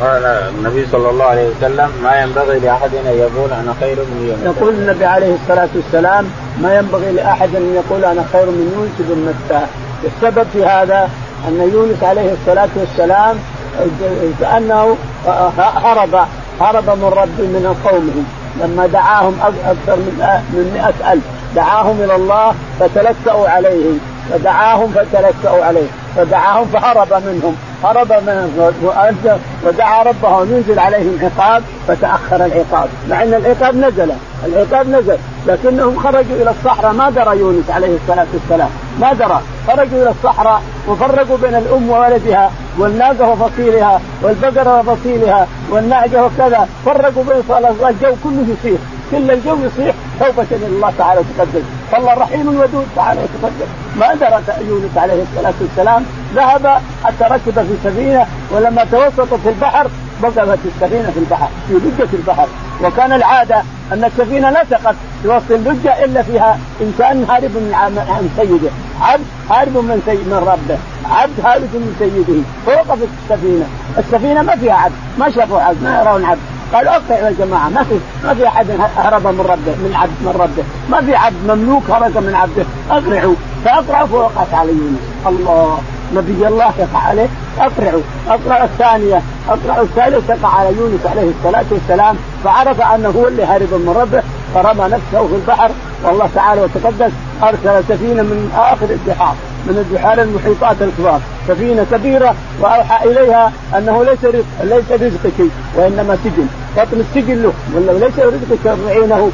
[0.00, 4.56] قال النبي صلى الله عليه وسلم ما ينبغي لأحد أن يقول أنا خير من يونس
[4.56, 6.26] يقول النبي عليه الصلاة والسلام
[6.62, 9.66] ما ينبغي لأحد أن يقول أنا خير من يونس بن متى.
[10.04, 11.08] السبب في هذا
[11.48, 13.36] أن يونس عليه الصلاة والسلام
[14.40, 14.96] كانه
[15.58, 16.14] هرب
[16.60, 18.39] هرب من ربه من قومه.
[18.56, 21.24] لما دعاهم أكثر من من 100 ألف.
[21.56, 23.92] دعاهم إلى الله فتلكأوا عليه
[24.30, 25.86] فدعاهم فتلكأوا عليه
[26.16, 27.56] فدعاهم فهرب منهم.
[27.84, 28.72] هرب منهم.
[29.64, 32.88] ودعا ربه أن ينزل عليهم عقاب فتأخر العقاب.
[33.10, 34.12] مع أن العقاب نزل.
[34.46, 35.18] العقاب نزل.
[35.46, 36.92] لكنهم خرجوا إلى الصحراء.
[36.92, 38.70] ما درى يونس عليه الصلاة والسلام.
[39.00, 39.40] ما درى.
[39.66, 47.42] خرجوا إلى الصحراء وفرقوا بين الأم وولدها والناقه وفصيلها والبقره وفصيلها والنعجه وكذا فرقوا بين
[47.88, 48.80] الجو كله يصيح.
[49.10, 49.94] كل الجو يصيح.
[50.20, 51.62] توبة إلى الله تعالى وتقدم.
[51.92, 53.66] فالله رحيم ودود تعالى وتقدم.
[54.00, 56.04] ما درى يونس عليه الصلاة والسلام.
[56.34, 59.86] ذهب حتى ركب في سفينة ولما توسط في البحر
[60.22, 62.48] وقفت السفينة في البحر في لجة البحر.
[62.84, 68.28] وكان العادة أن السفينة لا تقف في وسط اللجة إلا فيها إنسان هارب من عن
[68.36, 68.70] سيده.
[69.00, 70.78] عبد هارب من سيد من ربه.
[71.10, 72.40] عبد هارب من سيده.
[72.66, 73.66] فوقفت السفينة.
[73.98, 74.94] السفينة ما فيها عبد.
[75.18, 76.40] ما شافوا عبد ما يرون عبد.
[76.72, 80.40] قالوا اقطع يا جماعة ما في ما في أحد هرب من ربه من عبد من
[80.40, 80.64] ربه.
[80.90, 82.64] ما في عبد مملوك هرب من عبده.
[82.90, 83.34] أقرعوا.
[83.64, 85.78] فأقرعوا فوقعت على يونس الله
[86.14, 87.28] نبي الله يقع عليه.
[87.58, 88.02] أقرعوا.
[88.28, 89.22] أقرعوا الثانية.
[89.48, 92.16] أقرعوا الثالثة تقع على يونس عليه الصلاة والسلام.
[92.44, 94.22] فعرف أنه هو اللي هارب من ربه.
[94.54, 95.70] فرمى نفسه في البحر
[96.04, 99.34] والله تعالى وتقدس أرسل سفينة من آخر البحار
[99.66, 101.20] من البحار المحيطات الكبار.
[101.48, 106.48] سفينة كبيرة وأوحى إليها أنه ليس رزق ليس رزقك وإنما سجن.
[106.76, 109.30] بطن السجن له ولا ليس رزقك ترعينه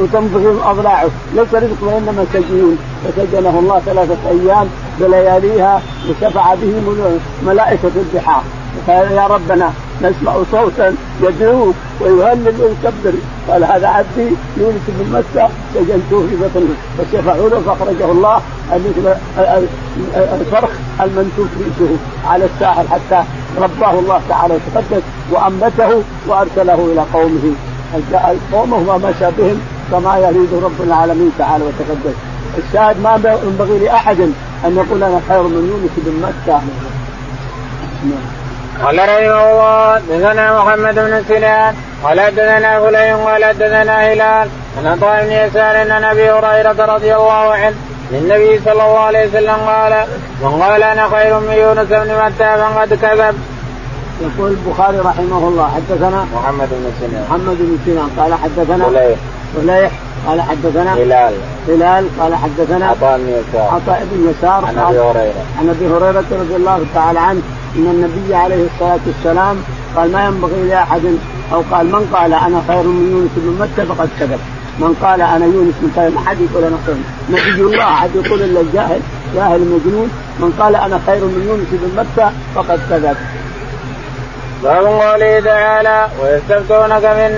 [0.00, 1.08] وتنفذ أضلاعه.
[1.34, 4.68] ليس رزق وإنما سجين فسجنه الله ثلاثة أيام
[5.00, 6.82] بلياليها وشفع به
[7.46, 8.42] ملائكة البحار
[8.88, 9.70] قال يا ربنا
[10.02, 13.14] نسمع صوتا يدعوك ويهلل ويكبر.
[13.48, 18.40] قال هذا عبدي يونس بن مكه سجنته في بطنه فشفعوا له فاخرجه الله.
[20.40, 23.24] الفرخ المنتوج ريشه على الساحل حتى
[23.60, 27.54] رباه الله تعالى وتقدس وأنبته وأرسله إلى قومه.
[28.52, 29.60] قومه وما مشى بهم
[29.90, 32.16] كما يريد رب العالمين تعالى وتقدس.
[32.58, 34.20] الشاهد ما ينبغي لأحد
[34.64, 36.60] أن يقول أنا خير من يونس بن مكه
[38.82, 45.24] قال رحمه الله دثنا محمد بن سنان قال دثنا فلان قال دثنا هلال عن عطاء
[45.24, 47.74] بن يسار ان أبي هريرة رضي الله عنه
[48.12, 50.04] للنبي صلى الله عليه وسلم قال
[50.42, 53.36] من قال أنا خير من يونس بن متى فقد كذب.
[54.20, 57.26] يقول البخاري رحمه الله حدثنا محمد بن سنان.
[57.30, 59.18] محمد بن سنان قال حدثنا فليح.
[59.56, 59.92] فليح
[60.26, 61.34] قال حدثنا هلال.
[61.68, 63.68] هلال قال حدثنا عطاء بن يسار.
[63.74, 65.44] عطاء بن يسار عن أبي هريرة.
[65.58, 67.42] عن أبي هريرة رضي الله تعالى عنه
[67.76, 69.56] إن النبي عليه الصلاة والسلام
[69.96, 71.02] قال ما ينبغي لأحد
[71.52, 74.40] أو قال من قال أنا خير من يونس بن متى فقد كذب.
[74.78, 76.96] من قال أنا يونس بن ما حد يقول أنا خير.
[77.30, 79.00] نبي الله حد يقول إلا الجاهل
[79.34, 80.10] جاهل مجنون.
[80.40, 83.16] من قال أنا خير من يونس بن متى فقد كذب.
[84.62, 87.30] باب قوله تعالى ويستفتونك من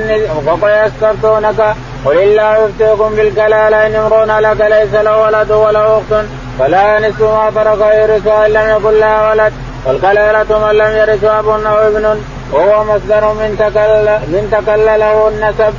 [0.62, 6.26] ويستفتونك قل الله يفتيكم بالكلالة إن امرؤ لك ليس له ولد وله أخت
[6.58, 9.52] فلا نصف ما ترك يرثها إن لم يكن لها ولد.
[9.86, 12.04] والكلالة من لم يرث أب أو ابن
[12.52, 15.74] وهو مصدر من تكل من تكلله النسب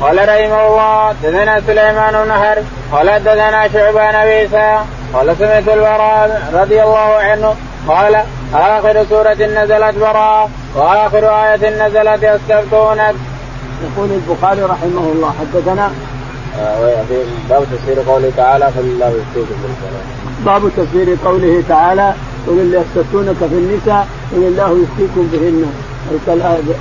[0.00, 4.78] قال رحمه الله دثنا سليمان بن حرب قال دثنا شعبان عيسى
[5.14, 7.54] قال سمعت البراء رضي الله عنه
[7.88, 8.14] قال
[8.54, 13.14] آخر سورة نزلت براء وآخر آية نزلت يستفتونك.
[13.84, 15.90] يقول البخاري رحمه الله حدثنا
[16.60, 17.02] آه
[17.50, 20.04] باب تفسير قوله تعالى قل الله يفتيكم بالكلام.
[20.46, 22.12] باب تفسير قوله تعالى
[22.46, 25.64] قل اللي يستفتونك في النساء قل الله يفتيكم بهن.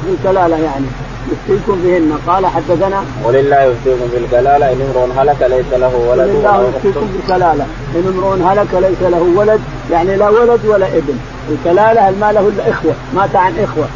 [0.09, 0.85] الكلاله يعني.
[1.31, 2.19] يفتيكم بهن.
[2.27, 7.65] قال حدثنا ولله يفتيكم بالكلالة إن امرؤ هلك ليس له ولد ولله يفتيكم بالكلالة.
[7.95, 11.17] إن امرؤ هلك ليس له ولد يعني لا ولد ولا ابن.
[11.49, 13.87] الكلالة ما له الا اخوه مات عن إخوة.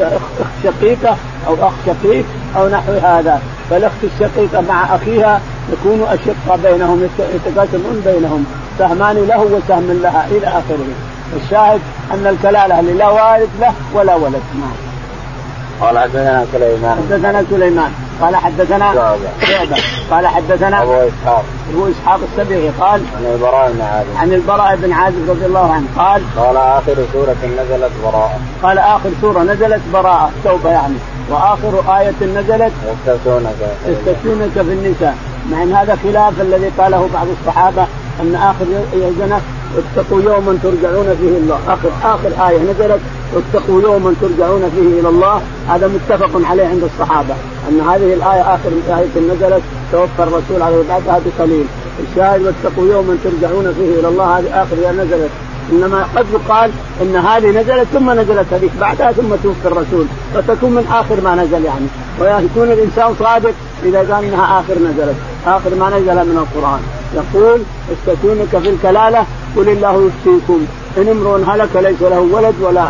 [0.00, 2.24] اخت شقيقة أو أخ شقيق
[2.56, 3.42] أو نحو هذا.
[3.70, 5.40] فالأخت الشقيقة مع أخيها
[5.72, 8.44] يكون أشقة بينهم يتقاسمون بينهم.
[8.78, 10.88] سهمان له وسهم لها إلى آخره.
[11.36, 11.80] الشاهد
[12.12, 14.42] أن الكلالة لا والد له ولا ولد.
[14.54, 14.92] نعم.
[15.80, 16.96] قال حدثنا سليمان.
[17.10, 17.92] حدثنا سليمان.
[18.20, 19.76] قال حدثنا شعبة.
[20.10, 21.44] قال حدثنا أبو إسحاق.
[21.70, 22.68] ابو إسحاق السبيعي.
[22.80, 24.16] قال عن البراء بن عازب.
[24.16, 25.86] عن البراء بن عازب رضي الله عنه.
[25.98, 28.38] قال قال آخر سورة نزلت براءة.
[28.62, 30.30] قال آخر سورة نزلت براءة.
[30.44, 30.94] توبة يعني.
[31.30, 33.56] وآخر آية نزلت يستفتونك.
[33.86, 35.16] يستفتونك في النساء.
[35.50, 37.86] مع إن هذا خلاف الذي قاله بعض الصحابة
[38.20, 39.40] أن آخر يزنه
[39.78, 41.58] اتقوا يوما ترجعون فيه الله.
[41.68, 43.00] اخر آخر آية نزلت
[43.36, 45.40] اتقوا يوما ترجعون فيه إلى الله.
[45.68, 47.34] هذا متفق عليه عند الصحابة.
[47.68, 51.64] أن هذه الآية آخر آية نزلت توفى الرسول عليه بعدها بقليل.
[52.10, 54.38] الشاهد واتقوا يوما ترجعون فيه إلى الله.
[54.38, 55.30] هذه آخر آية نزلت
[55.72, 56.70] إنما قد يقال
[57.02, 61.64] إن هذه نزلت ثم نزلت هذيك بعدها ثم توفي الرسول فتكون من آخر ما نزل
[61.64, 61.86] يعني.
[62.20, 63.54] ويكون الإنسان صادق
[63.84, 66.80] إذا قال إنها آخر نزلت آخر ما نزل من القرآن.
[67.14, 67.60] يقول
[67.92, 70.66] استتونك في الكلالة قل الله يفتيكم.
[70.98, 72.88] إن امرؤ هلك ليس له ولد ولا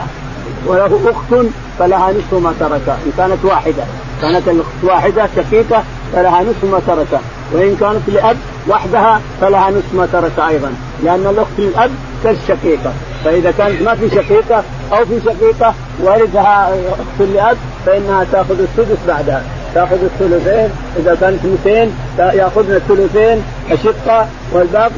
[0.67, 1.47] وله أخت
[1.79, 2.89] فلها نصف ما ترك.
[3.07, 3.85] إن كانت واحدة
[4.23, 7.21] كانت الأخت واحدة شقيقة فلها نصف ما ترك.
[7.53, 8.37] وإن كانت لأب
[8.69, 10.73] وحدها فلها نصف ما ترك أيضا
[11.05, 11.91] لأن الأخت للأب
[12.25, 12.93] كالشقيقة.
[13.25, 14.63] فإذا كانت ما في شقيقة
[14.93, 19.43] أو في شقيقة ورثها أخت لأب فإنها تأخذ السدس بعدها.
[19.75, 24.91] تأخذ الثلثين إذا كانت اثنتين يأخذن الثلثين اشقه والباقي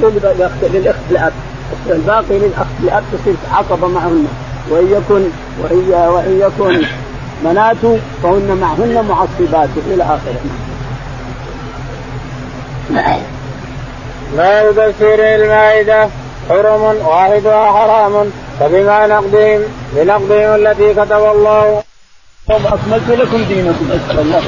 [0.73, 1.33] للأخت لأب.
[1.91, 4.27] الباقي للأخت لأب تصير عصبه معهن.
[4.71, 5.23] وإن يكن
[5.63, 6.87] وان وإن يكن
[7.45, 10.41] منات فهن معهن معصبات إلى آخره.
[14.37, 16.09] ما يبشر المائدة
[16.49, 19.61] حرم واحدها حرام فبما نقضهم
[19.93, 21.83] بنقضهم التي كتب الله.
[22.51, 24.43] أكملت لكم دينكم أسأل الله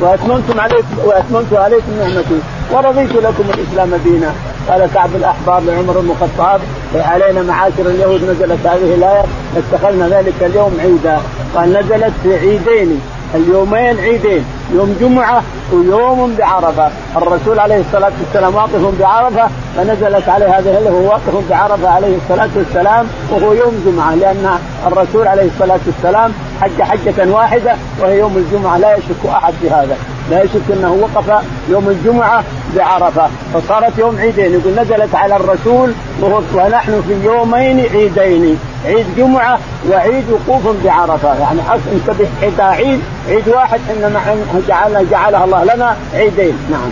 [0.00, 2.40] واتممت عليكم وأتممت عليكم نعمتي.
[2.70, 4.34] ورضيت لكم الإسلام دينا.
[4.68, 6.60] قال كعب الأحبار لعمر بن الخطاب
[6.94, 9.24] علينا معاشر اليهود نزلت هذه الآية
[9.56, 11.20] اتخذنا ذلك اليوم عيدا.
[11.54, 13.00] قال نزلت في عيدين.
[13.34, 16.90] اليومين عيدين يوم جمعة ويوم بعرفة.
[17.16, 22.48] الرسول عليه الصلاة والسلام واقف بعرفة فنزلت عليه هذه اللي هو واقف بعرفة عليه الصلاة
[22.56, 28.78] والسلام وهو يوم جمعة لأن الرسول عليه الصلاة والسلام حج حجة واحدة وهي يوم الجمعة
[28.78, 29.96] لا يشك أحد في هذا
[30.30, 32.44] لا يشك أنه وقف يوم الجمعة
[32.76, 33.28] بعرفة.
[33.54, 34.52] فصارت يوم عيدين.
[34.52, 35.92] يقول نزلت على الرسول
[36.54, 38.58] ونحن في يومين عيدين.
[38.86, 39.58] عيد جمعة
[39.90, 41.40] وعيد وقوف بعرفة.
[41.40, 41.60] يعني
[41.92, 44.20] انتبه حتى عيد عيد واحد إنما
[44.68, 46.58] جعل جعلها الله لنا عيدين.
[46.70, 46.90] نعم.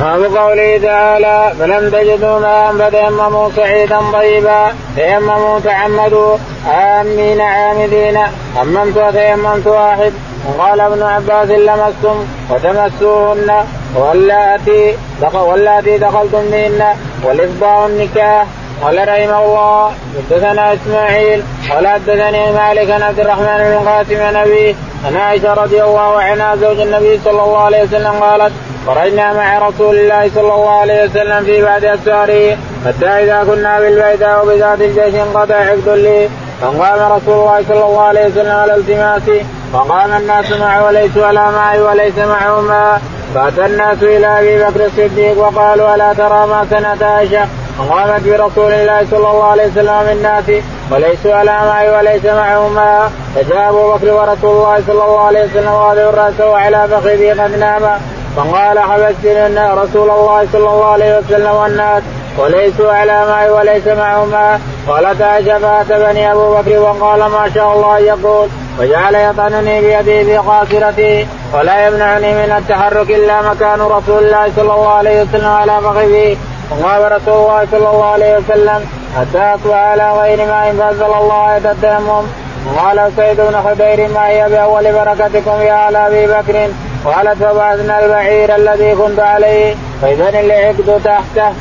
[0.00, 4.72] باب قوله تعالى فلم تجدوا ماء فتيمموا سعيدا طيبا.
[4.96, 6.36] تيمموا تعمدوا.
[6.68, 8.18] آمين عامدين
[8.62, 10.12] أممت وتيممت واحد.
[10.48, 13.50] وقال ابن عباس لمستم وتمسوهن
[13.94, 14.96] واللاتي
[15.34, 16.82] واللاتي دخلتم بهن
[17.24, 18.46] والإفضاء النكاح.
[18.82, 24.74] قال رحمه الله حدثنا إسماعيل قال حدثني مالك عن عبد الرحمن بن القاسم عن أبيه
[25.06, 28.52] عن عائشة رضي الله عنها زوج النبي صلى الله عليه وسلم قالت
[28.86, 34.44] خرجنا مع رسول الله صلى الله عليه وسلم في بعد أسفاره حتى إذا كنا بالبيداء
[34.44, 36.28] وبذات الجيش انقطع عقد لي
[36.60, 41.80] فقام رسول الله صلى الله عليه وسلم على التماسي فقام الناس معه وليسوا على معي
[41.80, 43.02] وليس معهم ماء
[43.34, 47.46] فأتى الناس إلى أبي بكر الصديق وقالوا ألا ترى ما سنت عائشة؟
[47.78, 50.44] وقامت برسول الله صلى الله عليه وسلم الناس
[50.90, 55.72] وليسوا على معي وليس معهم ماء فجاء أبو بكر ورسول الله صلى الله عليه وسلم
[55.72, 57.82] واضع راسه على فخذه قد نام.
[58.36, 62.02] فقال حبستني رسول الله صلى الله عليه وسلم والناس
[62.38, 67.98] وليسوا على معي وليس معهم ماء قالت عائشة فاتبني أبو بكر وقال ما شاء الله
[67.98, 68.48] يقول.
[68.78, 74.88] وجعل يطعنني بيده في قاصرتي ولا يمنعني من التحرك إلا مكان رسول الله صلى الله
[74.88, 76.36] عليه وسلم على فخذه
[76.70, 81.70] وقال رسول الله صلى الله عليه وسلم حتى اصبح على غير ماء فأنزل الله آية
[81.72, 82.24] التيمم.
[82.66, 86.68] وقال سيد بن خدير ما هي بأول بركتكم يا آل أبي بكر؟
[87.04, 89.74] قالت فبعثنا البعير الذي كنت عليه.
[90.02, 91.52] فاذا اللي تحته.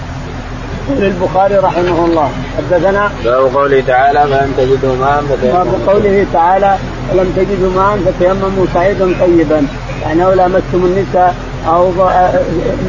[0.89, 2.29] يقول البخاري رحمه الله.
[2.57, 6.77] حدثنا باب قوله تعالى فلم تجدوا ماء باب قوله تعالى
[7.09, 9.67] فلم تجدوا ماء فتيمموا صعيدا طيبا.
[10.01, 11.35] يعني لو لامستم النساء
[11.67, 11.91] أو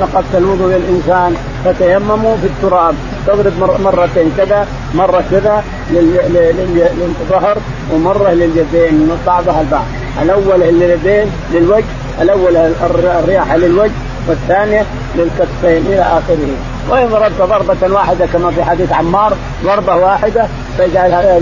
[0.00, 2.94] نقصت الوضوء للإنسان فتيمموا في التراب.
[3.26, 7.58] تضرب مرتين كذا مرة كذا للظهر
[7.94, 9.84] ومرة لليدين بعضها البعض.
[10.22, 11.84] الأول لليدين للوجه
[12.20, 13.92] الأول الرياحه للوجه
[14.28, 14.84] والثانية
[15.16, 16.73] للكفين إلى آخره.
[16.90, 19.32] وإن ضربت ضربة واحدة كما في حديث عمار
[19.64, 21.40] ضربة واحدة فيجعل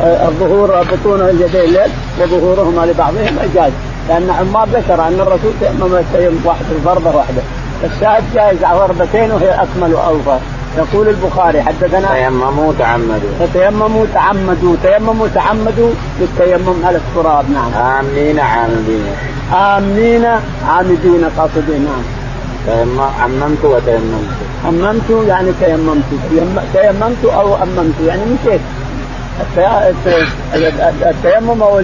[0.00, 3.72] الظهور بطون اليدين لك وظهورهما لبعضهم جائز
[4.08, 7.42] لأن عمار ذكر أن الرسول تيمم واحدة ضربة واحدة.
[7.84, 10.38] الشاهد جائز ضربتين وهي أكمل وأوفر.
[10.78, 17.74] يقول البخاري حدثنا تيمموا تعمدوا فتيمموا تعمدوا تيمموا تعمدوا بالتيمم على التراب نعم.
[17.74, 19.06] آمين عامدين
[19.52, 20.26] آمين
[20.68, 22.02] عامدين قاصدين نعم.
[23.20, 24.28] عممت وتيممت.
[24.64, 26.04] عممت يعني تيممت.
[26.74, 28.60] تيممت أو اممت يعني مشيت
[31.06, 31.80] التيمم أو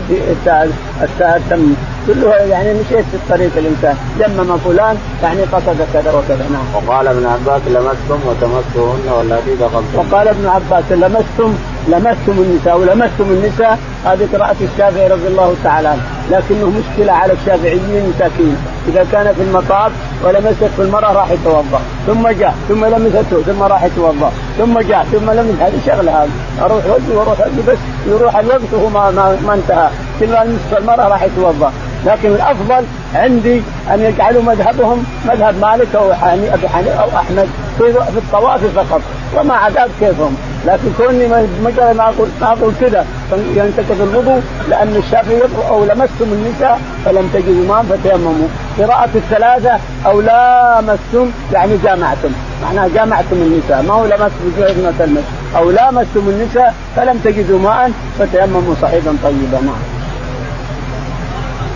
[2.06, 3.96] كلها يعني مشيت في الطريق الإنسان.
[4.18, 6.46] لمم فلان يعني قصد كذا وكذا.
[6.52, 6.84] نعم.
[6.86, 9.98] وقال ابن عباس لمستم وتمسوهن والتي دخلتم.
[9.98, 11.54] وقال ابن عباس لمستم
[11.88, 13.78] لمستم النساء ولمستم النساء.
[14.04, 16.02] هذه قراءة الشافعي رضي الله تعالى عنه.
[16.30, 18.56] لكنه مشكلة على الشافعيين مساكين
[18.88, 19.92] إذا كان في المطاف
[20.24, 25.30] ولمست في المرأة راح يتوضأ ثم جاء ثم لمسته ثم راح يتوضأ ثم جاء ثم
[25.30, 26.30] لمس هذه شغلة هذه.
[26.64, 29.88] أروح وجهي وأروح وجهي بس يروح الوقت وهو ما, ما, ما انتهى.
[30.20, 31.72] كل ما المرأة راح يتوضأ.
[32.06, 33.62] لكن الأفضل عندي
[33.94, 39.00] أن يجعلوا مذهبهم مذهب مالك أو أبي حنيفه أو أحمد في الطواف فقط
[39.36, 40.36] وما عذاب كيفهم.
[40.66, 41.26] لكن كوني
[41.64, 43.06] مجرد ما أقول ما أقول كذا
[43.36, 48.48] ينتكس الوضوء لأن الشافعي أو لمستم النساء فلم تجدوا ماء فتيمموا.
[48.78, 52.30] قراءة الثلاثة أو لامستم يعني جامعتم.
[52.62, 53.82] معناها جامعتم النساء.
[53.82, 55.24] ما هو لمستم ما تلمس
[55.56, 59.60] أو لامستم النساء فلم تجدوا ماء فتيمموا صعيدا طيبا.
[59.60, 59.82] نعم.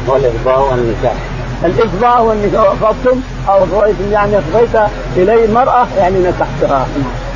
[0.09, 1.15] والإفضاء والنكاح
[1.65, 6.87] الإفضاء والنكاح وقفتم أو يعني أفضيت إلي المرأة يعني نكحتها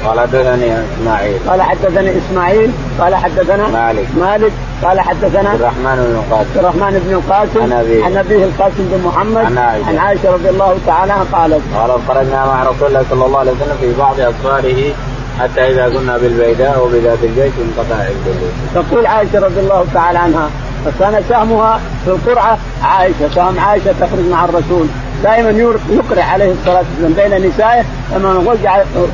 [0.06, 1.38] قال حدثني إسماعيل.
[1.48, 4.06] قال حدثني إسماعيل قال حدثنا مالك.
[4.20, 6.48] مالك قال حدثنا عبد الرحمن بن القاسم.
[6.48, 7.62] عبد الرحمن بن القاسم.
[7.62, 8.04] عن أبيه.
[8.04, 9.44] عن أبيه القاسم بن محمد.
[9.44, 9.88] عن عائشة.
[9.88, 13.52] عن عائشة رضي الله تعالى عنها قالت قال خرجنا مع رسول الله صلى الله عليه
[13.52, 14.92] وسلم في بعض أسفاره
[15.40, 20.50] حتى إذا كنا بالبيداء وبذات الجيش انقطع عبده تقول عائشة رضي الله تعالى عنها
[20.84, 24.86] فكان سهمها في القرعة عائشة سهم عائشة تخرج مع الرسول.
[25.22, 25.50] دائما
[25.90, 28.34] يقرع عليه الصلاة والسلام بين نسائه لما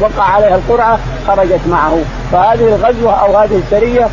[0.00, 1.98] وقع عليها القرعة خرجت معه.
[2.32, 4.08] فهذه الغزوة أو هذه السريه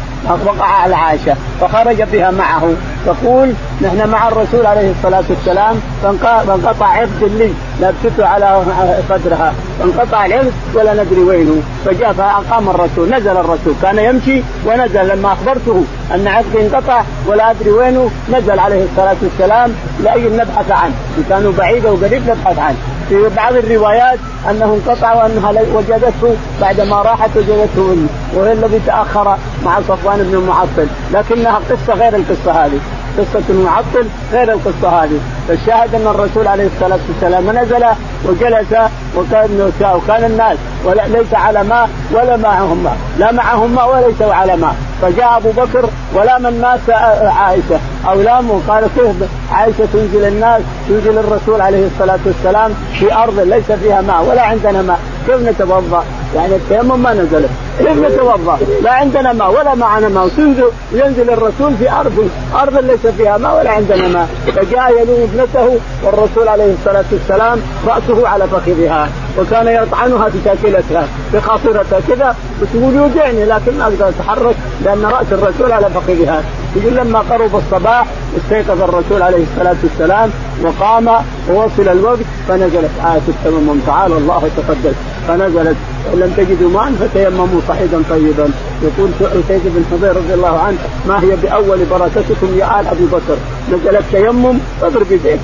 [0.46, 2.74] وقع على عائشة فخرج بها معه.
[3.06, 8.62] تقول نحن مع الرسول عليه الصلاة والسلام فانقطع عقد لي لبسته على
[9.10, 11.62] صدرها فانقطع العقد ولا ندري وينه.
[11.86, 15.84] فجاء فأقام الرسول نزل الرسول كان يمشي ونزل لما أخبرته
[16.16, 19.72] أن عقدي انقطع ولا أدري وينه نزل عليه الصلاة والسلام
[20.04, 20.94] لأجل نبحث عنه.
[21.18, 22.78] إن كانوا بعيد أو قريب نبحث عنه.
[23.10, 27.98] في بعض الروايات أنه انقطع وأنها وجدته بعدما راحت وجدته
[28.34, 30.88] وهي الذي تأخر مع صفوان بن المعطل.
[31.14, 32.80] لكنها قصة غير القصة هذه.
[33.18, 35.20] قصة المعطل غير القصة هذه.
[35.48, 37.86] فالشاهد أن الرسول عليه الصلاة والسلام نزل
[38.26, 38.76] وجلس
[39.18, 40.58] وكان وكان الناس.
[40.86, 44.76] ليس على ماء ولا معهم ماء لا معهم ماء وليسوا على ماء
[45.06, 46.80] فجاء أبو بكر ولام الناس
[47.24, 47.80] عائشة.
[48.08, 53.72] أو لاموا قال كيف عائشة تنزل الناس تنزل الرسول عليه الصلاة والسلام في أرض ليس
[53.72, 55.00] فيها ماء ولا عندنا ماء.
[55.28, 56.04] كيف نتوضأ؟
[56.36, 57.50] يعني التيمم ما نزلت
[57.80, 60.26] كيف نتوضأ؟ لا عندنا ماء ولا معنا ماء.
[60.26, 64.28] وتنزل وينزل الرسول في أرض أرض ليس فيها ماء ولا عندنا ماء.
[64.48, 69.10] فجاء يلوم ابنته والرسول عليه الصلاة والسلام رأسه على فخذها.
[69.40, 74.56] وكان يطعنها في شاكلتها بخاصرتها كذا وتقول يوجعني لكن ما أقدر أتحرك
[74.86, 76.44] لأن رأس الرسول على فخذها
[76.76, 78.06] يقول لما قرب الصباح
[78.38, 80.30] استيقظ الرسول عليه الصلاة والسلام
[80.64, 81.08] وقام
[81.50, 84.96] ووصل الوقت فنزلت آية التمم تعالى الله تقدس
[85.28, 85.76] فنزلت.
[86.14, 88.50] لم تجدوا ماء فتيمموا صعيدا طيبا.
[88.84, 89.10] يقول
[89.48, 90.78] سيد بن حضير رضي الله عنه
[91.08, 93.38] ما هي بأول بركتكم يا آل أبي بكر؟
[93.74, 95.40] نزل التيمم اضرب بيديك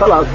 [0.00, 0.26] خلاص.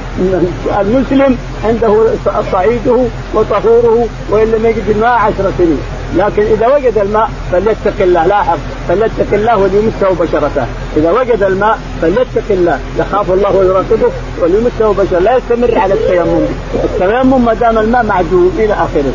[0.80, 2.06] المسلم عنده
[2.52, 2.98] صعيده
[3.34, 5.80] وطهوره وإن لم يجد الماء عشر سنين.
[6.16, 8.26] لكن إذا وجد الماء فليتق الله.
[8.26, 8.58] لاحظ.
[8.88, 10.66] فليتق الله وليمسه بشرته.
[10.98, 12.80] إذا وجد الماء فليتق الله.
[13.00, 14.12] يخاف الله ويراقبه
[14.42, 15.20] وليمسه بشرته.
[15.20, 16.46] لا يستمر على التيمم.
[16.84, 19.14] التيمم ما دام الماء معدوم إلى آخره.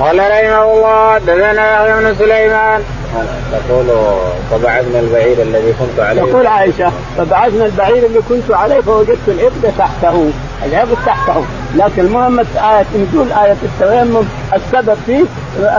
[0.00, 2.80] قال رحمه الله دثنا يحيى بن سليمان
[3.68, 3.86] تقول
[4.50, 6.22] فبعثنا البعير الذي كنت عليه.
[6.22, 10.30] تقول عائشة فبعثنا البعير اللي كنت عليه فوجدت العقد تحته.
[10.66, 11.44] العقد تحته.
[11.76, 15.24] لكن المهم آية نزول آية التيمم السبب فيه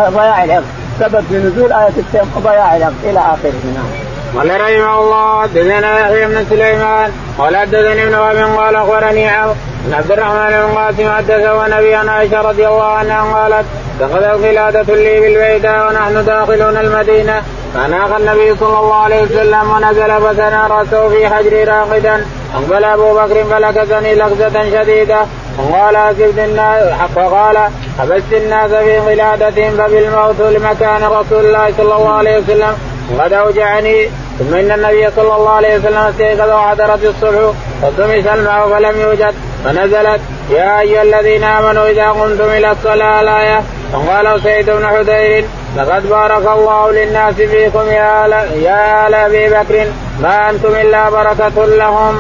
[0.10, 0.64] ضياع العقد
[1.00, 3.54] سبب في نزول آية التيمم ضياع العقد إلى آخره.
[3.76, 4.05] نعم.
[4.38, 9.56] قال رحمه الله حدثنا يحيى بن سليمان قال حدثني ابن وهب قال أخبرني عن
[9.94, 13.66] عبد الرحمن بن قاسم حدثه نبي عن عائشة رضي الله عنها قالت
[14.00, 17.42] دخلت قلاده لي بالبيداء ونحن داخلون المدينة.
[17.74, 22.26] فناخ النبي صلى الله عليه وسلم ونزل فثنى رأسه في حجري راقدا.
[22.56, 25.20] اقبل أبو بكر فلكزني لكزه شديدة.
[25.60, 26.84] وقال اسبت الناس
[27.16, 27.58] فقال
[28.00, 32.95] حبست الناس في قلادتهم فبالموت لمكان رسول الله صلى الله عليه وسلم.
[33.20, 37.52] قد أوجعني ثم إن النبي صلى الله عليه وسلم استيقظ وحضرت الصبح
[37.82, 39.34] فطمس الماء فلم يوجد
[39.66, 43.62] فنزلت يا أيها الذين آمنوا إذا قمتم إلى الصلاة الآية
[43.94, 45.46] فقال سيد بن حذير
[45.78, 48.32] لقد بارك الله للناس فيكم يا آل
[48.64, 49.86] يا آل أبي بكر
[50.20, 52.16] ما أنتم إلا بركة لهم.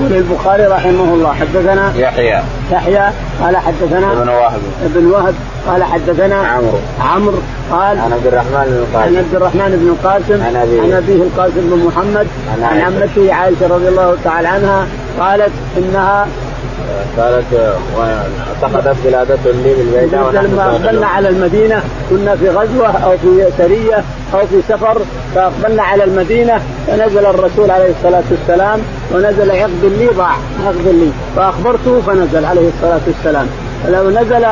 [0.00, 3.12] يقول البخاري رحمه الله حدثنا يحيى يحيى
[3.42, 5.34] قال حدثنا ابن وهب ابن وهب
[5.68, 7.38] قال حدثنا عمرو عمرو
[7.70, 10.82] قال عن عبد الرحمن بن عن القاسم عبد الرحمن بن القاسم عن أبيه.
[10.82, 12.86] عن أبيه القاسم بن محمد عن عن عائشة.
[12.86, 14.86] عمته عائشة رضي الله تعالى عنها
[15.20, 16.26] قالت إنها
[17.18, 17.44] قالت
[18.62, 21.06] اعتقدت قلادة لي بالبيداء ونحن لما اقبلنا.
[21.06, 24.04] على المدينة كنا في غزوة أو في سرية
[24.34, 24.98] أو في سفر
[25.34, 28.80] فأقبلنا على المدينة فنزل الرسول عليه الصلاة والسلام
[29.14, 30.36] ونزل عقد لي ضاع
[30.66, 33.46] عقد لي فاخبرته فنزل عليه الصلاة والسلام.
[33.84, 34.46] فلو نزل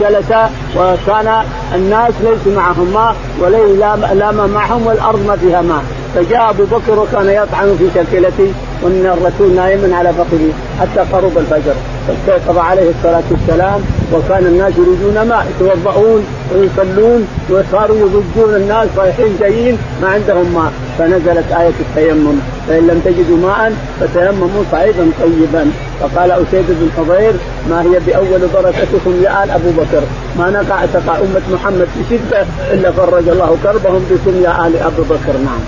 [0.00, 0.32] جلس
[0.76, 1.42] وكان
[1.74, 3.78] الناس ليس معهم ماء وليس
[4.14, 5.82] لا ماء معهم والأرض ما فيها ماء.
[6.14, 8.52] فجاء أبو بكر وكان يطعن في شكلتي
[8.82, 10.50] وإن الرسول نائم على فخذه
[10.80, 11.74] حتى قرب الفجر.
[12.08, 13.80] فاستيقظ عليه الصلاة والسلام
[14.12, 20.72] وكان الناس يريدون ماء يتوضؤون ويصلون وصاروا يضجون الناس رايحين جايين ما عندهم ماء.
[20.98, 22.38] فنزلت آية التيمم.
[22.68, 25.70] فإن لم تجدوا ماء فتيمموا صعيدا طيبا.
[26.00, 27.32] فقال أسيد بن حضير
[27.70, 30.02] ما هي بأول بركتكم يا آل أبو بكر؟
[30.38, 35.02] ما نقع تقع أمة محمد في شدة إلا فرج الله كربهم بكم يا آل أبو
[35.02, 35.32] بكر.
[35.44, 35.60] نعم.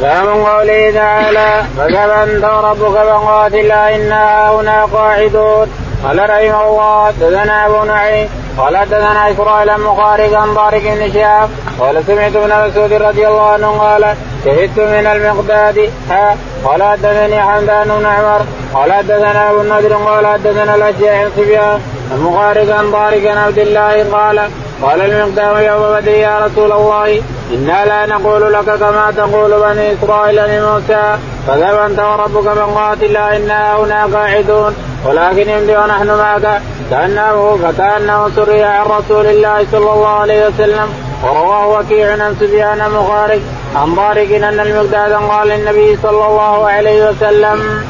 [0.00, 5.66] باب قوله تعالى فكم أنت وربك فقاتلا أنا هنا قاعدون.
[6.04, 8.28] قال رحمه الله حدثنا أبو نعيم
[8.58, 11.48] قال حدثنا إسرائيل بن مخارج عن طارق بن شهاب
[11.80, 15.90] قال سمعت ابن مسعود رضي الله عنه قال شهدت من المقداد.
[16.10, 18.42] ها قال حدثني حمدان بن عمر
[18.74, 21.80] قال حدثنا أبو النضر قال حدثنا الاشياء سفيان
[22.12, 24.50] عن مخارج عن طارق عن عبد الله قال
[24.82, 27.22] قال المقدام يوم بدر يا رسول الله
[27.54, 34.06] إنا لا نقول لك كما تقول بني إسرائيل لموسى فذهب انت وربك فقاتلا إنا هنا
[34.06, 34.74] قاعدون
[35.06, 40.88] ولكن يمضي ونحن معك كأنه فكانه سري عن رسول الله صلى الله عليه وسلم.
[41.22, 43.40] ورواه وكيع عن سفيان مخارج
[43.76, 47.84] عن طارق أن المقداد قال للنبي صلى الله عليه وسلم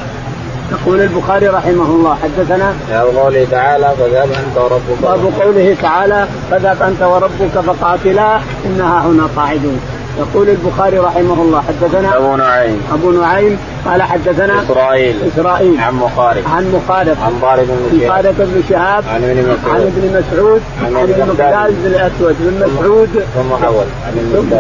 [0.73, 6.83] يقول البخاري رحمه الله حدثنا يا قوله تعالى فذهب أنت وربك باب قوله تعالى فذهب
[6.83, 8.41] أنت وربك فقاتلا.
[8.67, 9.81] انها هنا قاعدون.
[10.21, 12.83] يقول البخاري رحمه الله حدثنا أبو نعيم.
[12.93, 15.17] أبو نعيم قال حدثنا إسرائيل.
[15.33, 15.81] إسرائيل.
[15.81, 18.13] عن مخارج عن مخالف عن طارق بن شهاب.
[18.13, 19.05] قال ابن شهاب.
[19.15, 19.75] عن ابن مسعود.
[19.75, 20.63] عن ابن مسعود.
[20.85, 21.71] عن عن ابن مقداد.
[21.71, 22.37] بن الأسود.
[22.41, 23.09] بن مسعود.
[23.35, 23.87] ثم حول.
[24.07, 24.15] عن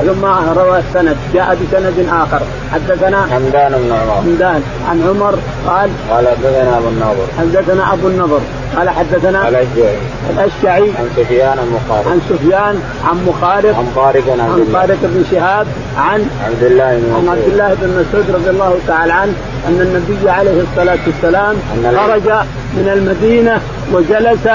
[0.07, 0.25] ثم
[0.61, 1.17] روى السند.
[1.35, 2.41] جاء بسند آخر.
[2.73, 4.15] حدثنا حمدان بن عمر.
[4.15, 4.63] حمدان.
[4.91, 5.35] عن عمر
[5.67, 8.41] قال قال حدثنا أبو الناظر حدثنا أبو النضر.
[8.77, 9.99] قال حدثنا الأشجعي.
[10.31, 12.75] الاشعري عن سفيان المخارج عن سفيان
[13.09, 15.50] عن مخالف عن طارق عن عن طارق بن شهاب.
[15.97, 19.33] عن عبد الله بن عن عبد مسعود الله بن مسعود رضي الله تعالى عنه
[19.69, 21.57] أن النبي عليه الصلاة والسلام
[21.97, 22.29] خرج
[22.77, 23.61] من المدينة
[23.93, 24.47] وجلس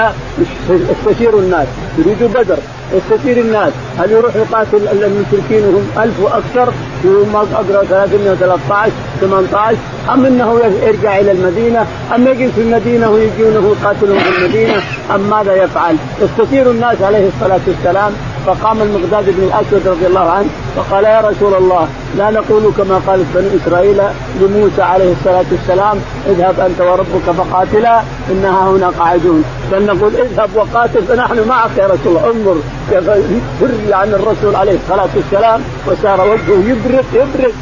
[0.70, 1.66] يستشير الناس.
[1.98, 2.58] يريد بدر.
[2.94, 3.72] يستشير الناس.
[3.98, 6.72] هل يروح يقاتل المشركين وهم ألف وأكثر؟
[7.04, 9.76] وهم أقرأ 313 18
[10.12, 14.82] أم إنه يرجع إلى المدينة؟ أم يجلس في المدينة ويجونه يقاتلهم في المدينة؟
[15.14, 18.12] أم ماذا يفعل؟ يستشير الناس عليه الصلاة والسلام.
[18.46, 21.88] فقام المقداد بن الأسود رضي الله عنه وقال يا رسول الله
[22.18, 24.00] لا نقول كما قالت بني إسرائيل
[24.40, 29.44] لموسى عليه الصلاة والسلام اذهب أنت وربك فقاتلا انها هنا قاعدون.
[29.72, 32.56] بل نقول اذهب وقاتل فنحن معك يا رسول الله انظر
[32.90, 37.52] كيف عن الرسول عليه الصلاة والسلام وصار وجهه يبرق يبرق.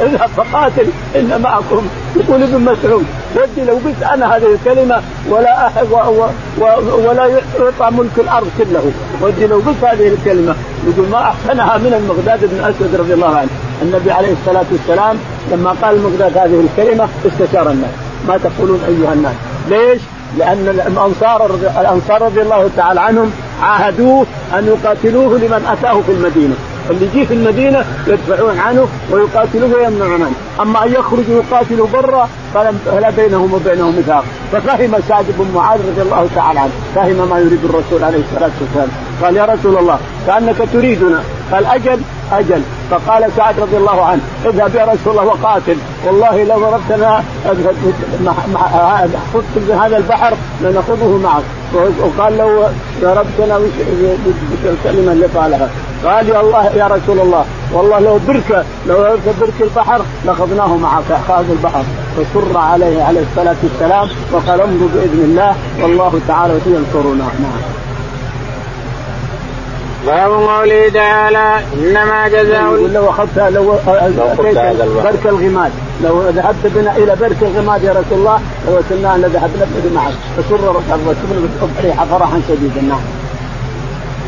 [0.00, 1.86] اذهب فقاتل إن معكم.
[2.16, 3.04] يقول ابن مسعود
[3.36, 5.96] ودي لو قلت أنا هذه الكلمة ولا أحد و
[6.58, 6.64] و
[7.08, 8.92] ولا يعطى ملك الأرض كله.
[9.22, 10.54] ودي لو قلت هذه الكلمة
[10.86, 13.48] يقول ما أحسنها من المقداد بن أسود رضي الله عنه.
[13.82, 15.16] النبي عليه الصلاة والسلام
[15.52, 17.90] لما قال المقداد هذه الكلمة استشار الناس.
[18.28, 19.34] ما تقولون أيها الناس.
[19.68, 20.00] ليش؟
[20.38, 21.50] لأن الأنصار
[21.80, 24.26] الأنصار رضي الله تعالى عنهم عاهدوه
[24.58, 26.54] أن يقاتلوه لمن أتاه في المدينة.
[26.90, 33.10] اللي يجي في المدينة يدفعون عنه ويقاتلوه ويمنعون عنه، أما أن يخرجوا يقاتلوا برا فلا
[33.10, 38.04] بينهم وبينهم ميثاق، ففهم سعد بن معاذ رضي الله تعالى عنه، فهم ما يريد الرسول
[38.04, 38.88] عليه الصلاة والسلام،
[39.22, 41.22] قال يا رسول الله كأنك تريدنا،
[41.52, 42.00] قال أجل.
[42.32, 45.76] أجل، فقال سعد رضي الله عنه اذهب يا رسول الله وقاتل،
[46.06, 47.24] والله لو ضربتنا
[49.34, 51.42] خذت هذا البحر لنخوضه معك،
[52.00, 52.64] وقال لو
[53.00, 53.60] ضربتنا
[54.64, 55.68] بالكلمة اللي قالها،
[56.04, 58.96] قال يا الله يا رسول الله والله لو بركه لو
[59.40, 61.84] برك البحر لأخذناه معك أخذ البحر.
[62.16, 67.89] فسر عليه عليه الصلاة والسلام وقال امضوا بإذن الله والله تعالى ينصرنا نعم.
[70.06, 73.78] باب قوله تعالى إنما جزاء يقول لو اخذتها لو.
[75.04, 75.72] برك الغماد.
[76.04, 80.12] لو ذهبت بنا إلى برك الغماد يا رسول الله لوسلنا أن ذهبنا به معك.
[80.36, 81.48] فسر الرسول
[81.82, 82.80] فرحا فرحا شديدا.
[82.80, 83.00] نعم.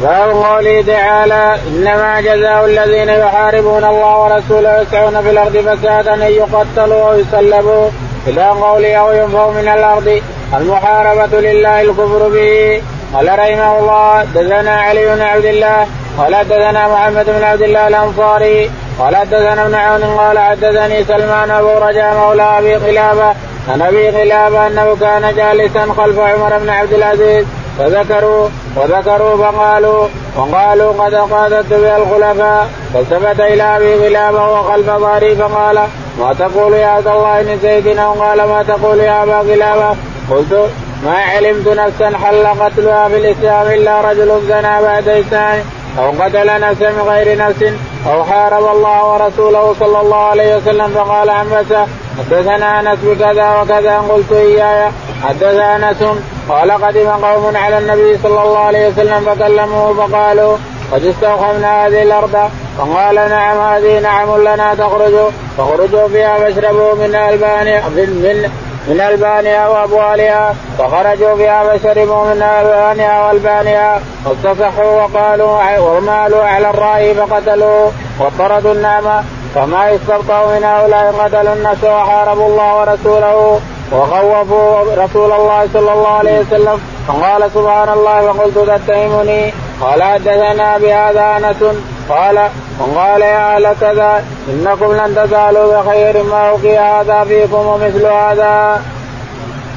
[0.02, 7.10] باب قوله تعالى إنما جزاء الذين يحاربون الله ورسوله ويسعون في الأرض فسادا أن يقتلوا
[7.10, 7.88] أو يسلبوا.
[8.26, 10.20] إلى قوله أو ينفوا من الأرض.
[10.56, 12.82] المحاربة لله الكفر به.
[13.14, 15.86] قال رحمه الله دثنا علي بن عبد الله
[16.18, 21.68] قال حدثنا محمد بن عبد الله الأنصاري قال حدثنا ابن عون قال حدثني سلمان أبو
[21.68, 23.34] رجاء مولى أبي قلابة
[23.68, 27.46] عن أبي قلابة أنه كان جالسا خلف عمر بن عبد العزيز
[27.78, 35.78] فذكروا وذكروا فقالوا وقالوا قد قادت بها الخلفاء فالتفت إلى أبي قلابة وخلف ظهري فقال
[36.18, 39.96] ما تقول يا عبد الله بن سيدنا وقال ما تقول يا أبا قلابة؟
[40.30, 40.70] قلت
[41.02, 45.64] ما علمت نفسا حل قتلها في الاسلام إلا رجل زنى بعد إسلام
[45.98, 47.62] أو قتل نفسا من غير نفس
[48.06, 51.86] أو حارب الله ورسوله صلى الله عليه وسلم فقال عمسه
[52.18, 54.90] حدثنا أنس بكذا وكذا قلت إياي.
[55.22, 56.04] حدث أنس
[56.48, 60.56] قال قدم قوم على النبي صلى الله عليه وسلم فكلموه فقالوا
[60.92, 62.50] قد استوخمنا هذه الأرض.
[62.78, 65.14] فقال نعم هذه نعم لنا تخرج.
[65.58, 68.50] فخرجوا فيها فاشربوا من البانها من
[68.88, 77.92] من البانها وأبوالها فخرجوا بها فشربوا من البانها والبانها واصطفحوا وقالوا ومالوا على الرأي فقتلوه
[78.20, 79.24] وطردوا النعمه
[79.54, 83.60] فما استبطأوا من هؤلاء قتلوا النفس وحاربوا الله ورسوله
[83.92, 91.36] وخوفوا رسول الله صلى الله عليه وسلم فقال سبحان الله وقلت تتهمني؟ قال حدثنا بهذا
[91.36, 91.76] أنس
[92.08, 92.48] قال
[92.80, 98.82] وقال يا أهل كذا إنكم لن تزالوا بخير ما أوقي هذا فيكم ومثل هذا.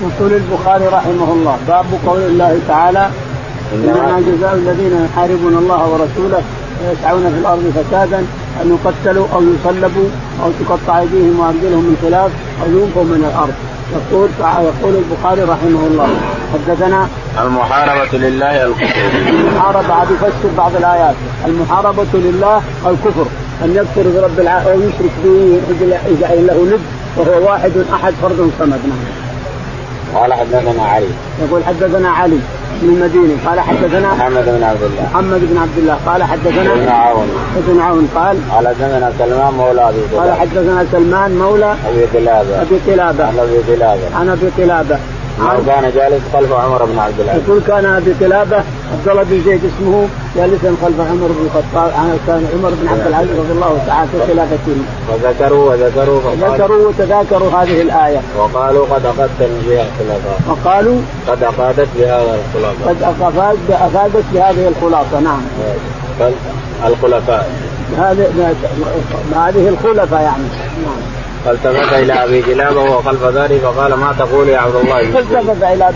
[0.01, 3.09] يقول البخاري رحمه الله باب قول الله تعالى
[3.73, 6.41] إنما جزاء الذين يحاربون الله ورسوله
[6.82, 8.26] ويسعون في الأرض فسادا
[8.61, 10.09] أن يقتلوا أو يصلبوا
[10.43, 12.32] أو تقطع أيديهم وأرجلهم من خلاف
[12.63, 13.53] أو ينفوا من الأرض
[13.94, 16.08] يقول يقول البخاري رحمه الله
[16.54, 17.08] حدثنا
[17.42, 21.16] المحاربة لله الكفر المحاربة عاد يفسر بعض الآيات.
[21.46, 23.26] المحاربة لله الكفر
[23.64, 25.62] أن يكفر برب العالمين أو يشرك به
[26.10, 26.82] يجعل له ند
[27.18, 28.70] وهو واحد أحد فرد صمد.
[28.70, 30.22] نعم.
[30.22, 31.10] قال حدثنا علي.
[31.42, 32.40] يقول حدثنا علي.
[32.84, 35.03] المديني قال حدثنا محمد بن عبد الله.
[35.13, 35.97] محمد بن عبد الله.
[36.05, 37.28] قال حدثنا ابن عون.
[37.57, 42.61] ابن عون قال قال حدثنا سلمان مولى أبي قال حدثنا سلمان مولى أبي قلابة.
[42.61, 43.26] أبي قلابة.
[43.26, 44.15] عن أبي قلابة.
[44.15, 44.99] عن أبي قلابة.
[45.66, 47.44] كان جالس خلف عمر بن عبد العزيز.
[47.44, 48.56] يقول كان أبي قلابه
[48.94, 51.92] عبد الله بن زيد اسمه جالسا خلف عمر بن الخطاب
[52.28, 54.78] كان عمر بن عبد العزيز رضي الله تعالى في خلافته.
[55.14, 58.20] وذكروا وذكروا ذكروا وتذاكروا هذه الآية.
[58.38, 65.20] وقالوا قد اخذت بها الخلفاء وقالوا قد أفادت بهذا الخلفاء قد افادت أفادت بهذه الخلاصه
[65.20, 65.42] نعم.
[66.88, 67.50] الخلفاء.
[67.98, 68.56] هذه
[69.36, 70.44] هذه الخلفاء يعني.
[70.86, 71.14] نعم.
[71.46, 75.89] فالتفت إلى أبي كلابة وهو خلف ذلك فقال ما تقول يا عبد الله فالتفت إلى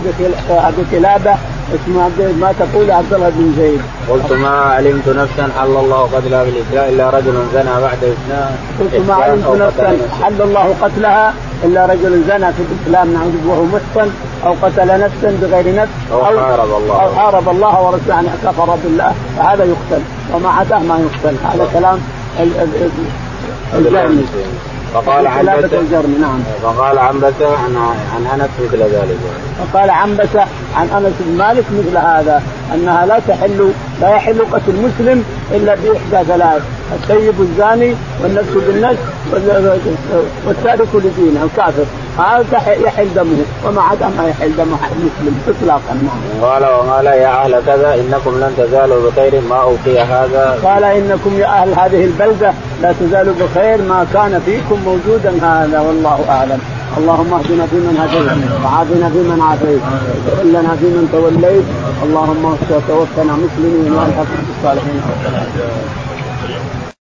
[0.48, 1.34] أبي كلابة.
[1.74, 3.80] اسمه عبد ما تقول عبد الله بن زيد.
[4.10, 9.14] قلت ما علمت نفسا حل الله قتلها بالاسلام إلا رجل زنى بعد اسلام قلت ما
[9.14, 11.34] علمت نفسا حل الله قتلها
[11.64, 14.10] إلا رجل زنى في الإسلام نعوذ وهو محصن
[14.46, 17.02] أو قتل نفسا بغير نفس أو, أو حارب الله.
[17.02, 19.12] أو حارب الله ورسوله يعني كفر بالله.
[19.38, 20.02] فهذا يقتل.
[20.34, 21.36] وما عداه ما يقتل.
[21.44, 21.98] هذا كلام
[23.74, 24.24] الجهمي.
[24.94, 26.42] فقال عنبسة الجرمي نعم.
[26.62, 27.76] فقال عنبسة عن
[28.14, 29.18] عن أنس مثل ذلك.
[29.58, 30.40] فقال عنبسة
[30.76, 32.42] عن أنس بن مالك مثل هذا
[32.74, 36.62] أنها لا تحل لا يحل قتل مسلم إلا بإحدى ثلاث
[37.02, 39.02] السيب الزاني والنفس بالنفس
[40.46, 41.84] والتارك لدينه الكافر.
[42.20, 44.72] هذا يحل دمه وما عدا ما يحل دم
[45.06, 45.94] مسلم اطلاقا.
[46.42, 50.58] قال وقال يا أهل كذا إنكم لن تزالوا بخير ما أوتي هذا.
[50.64, 52.52] قال إنكم يا أهل هذه البلدة
[52.82, 56.60] لا تزالوا بخير ما كان فيكم موجودا هذا والله أعلم.
[56.98, 58.28] اللهم اهدنا فيمن هديت
[58.64, 59.82] وعافنا فيمن عافيت
[60.26, 61.64] وتولنا فيمن توليت.
[62.04, 62.56] اللهم
[62.88, 65.00] توفنا مسلمين والحق بالصالحين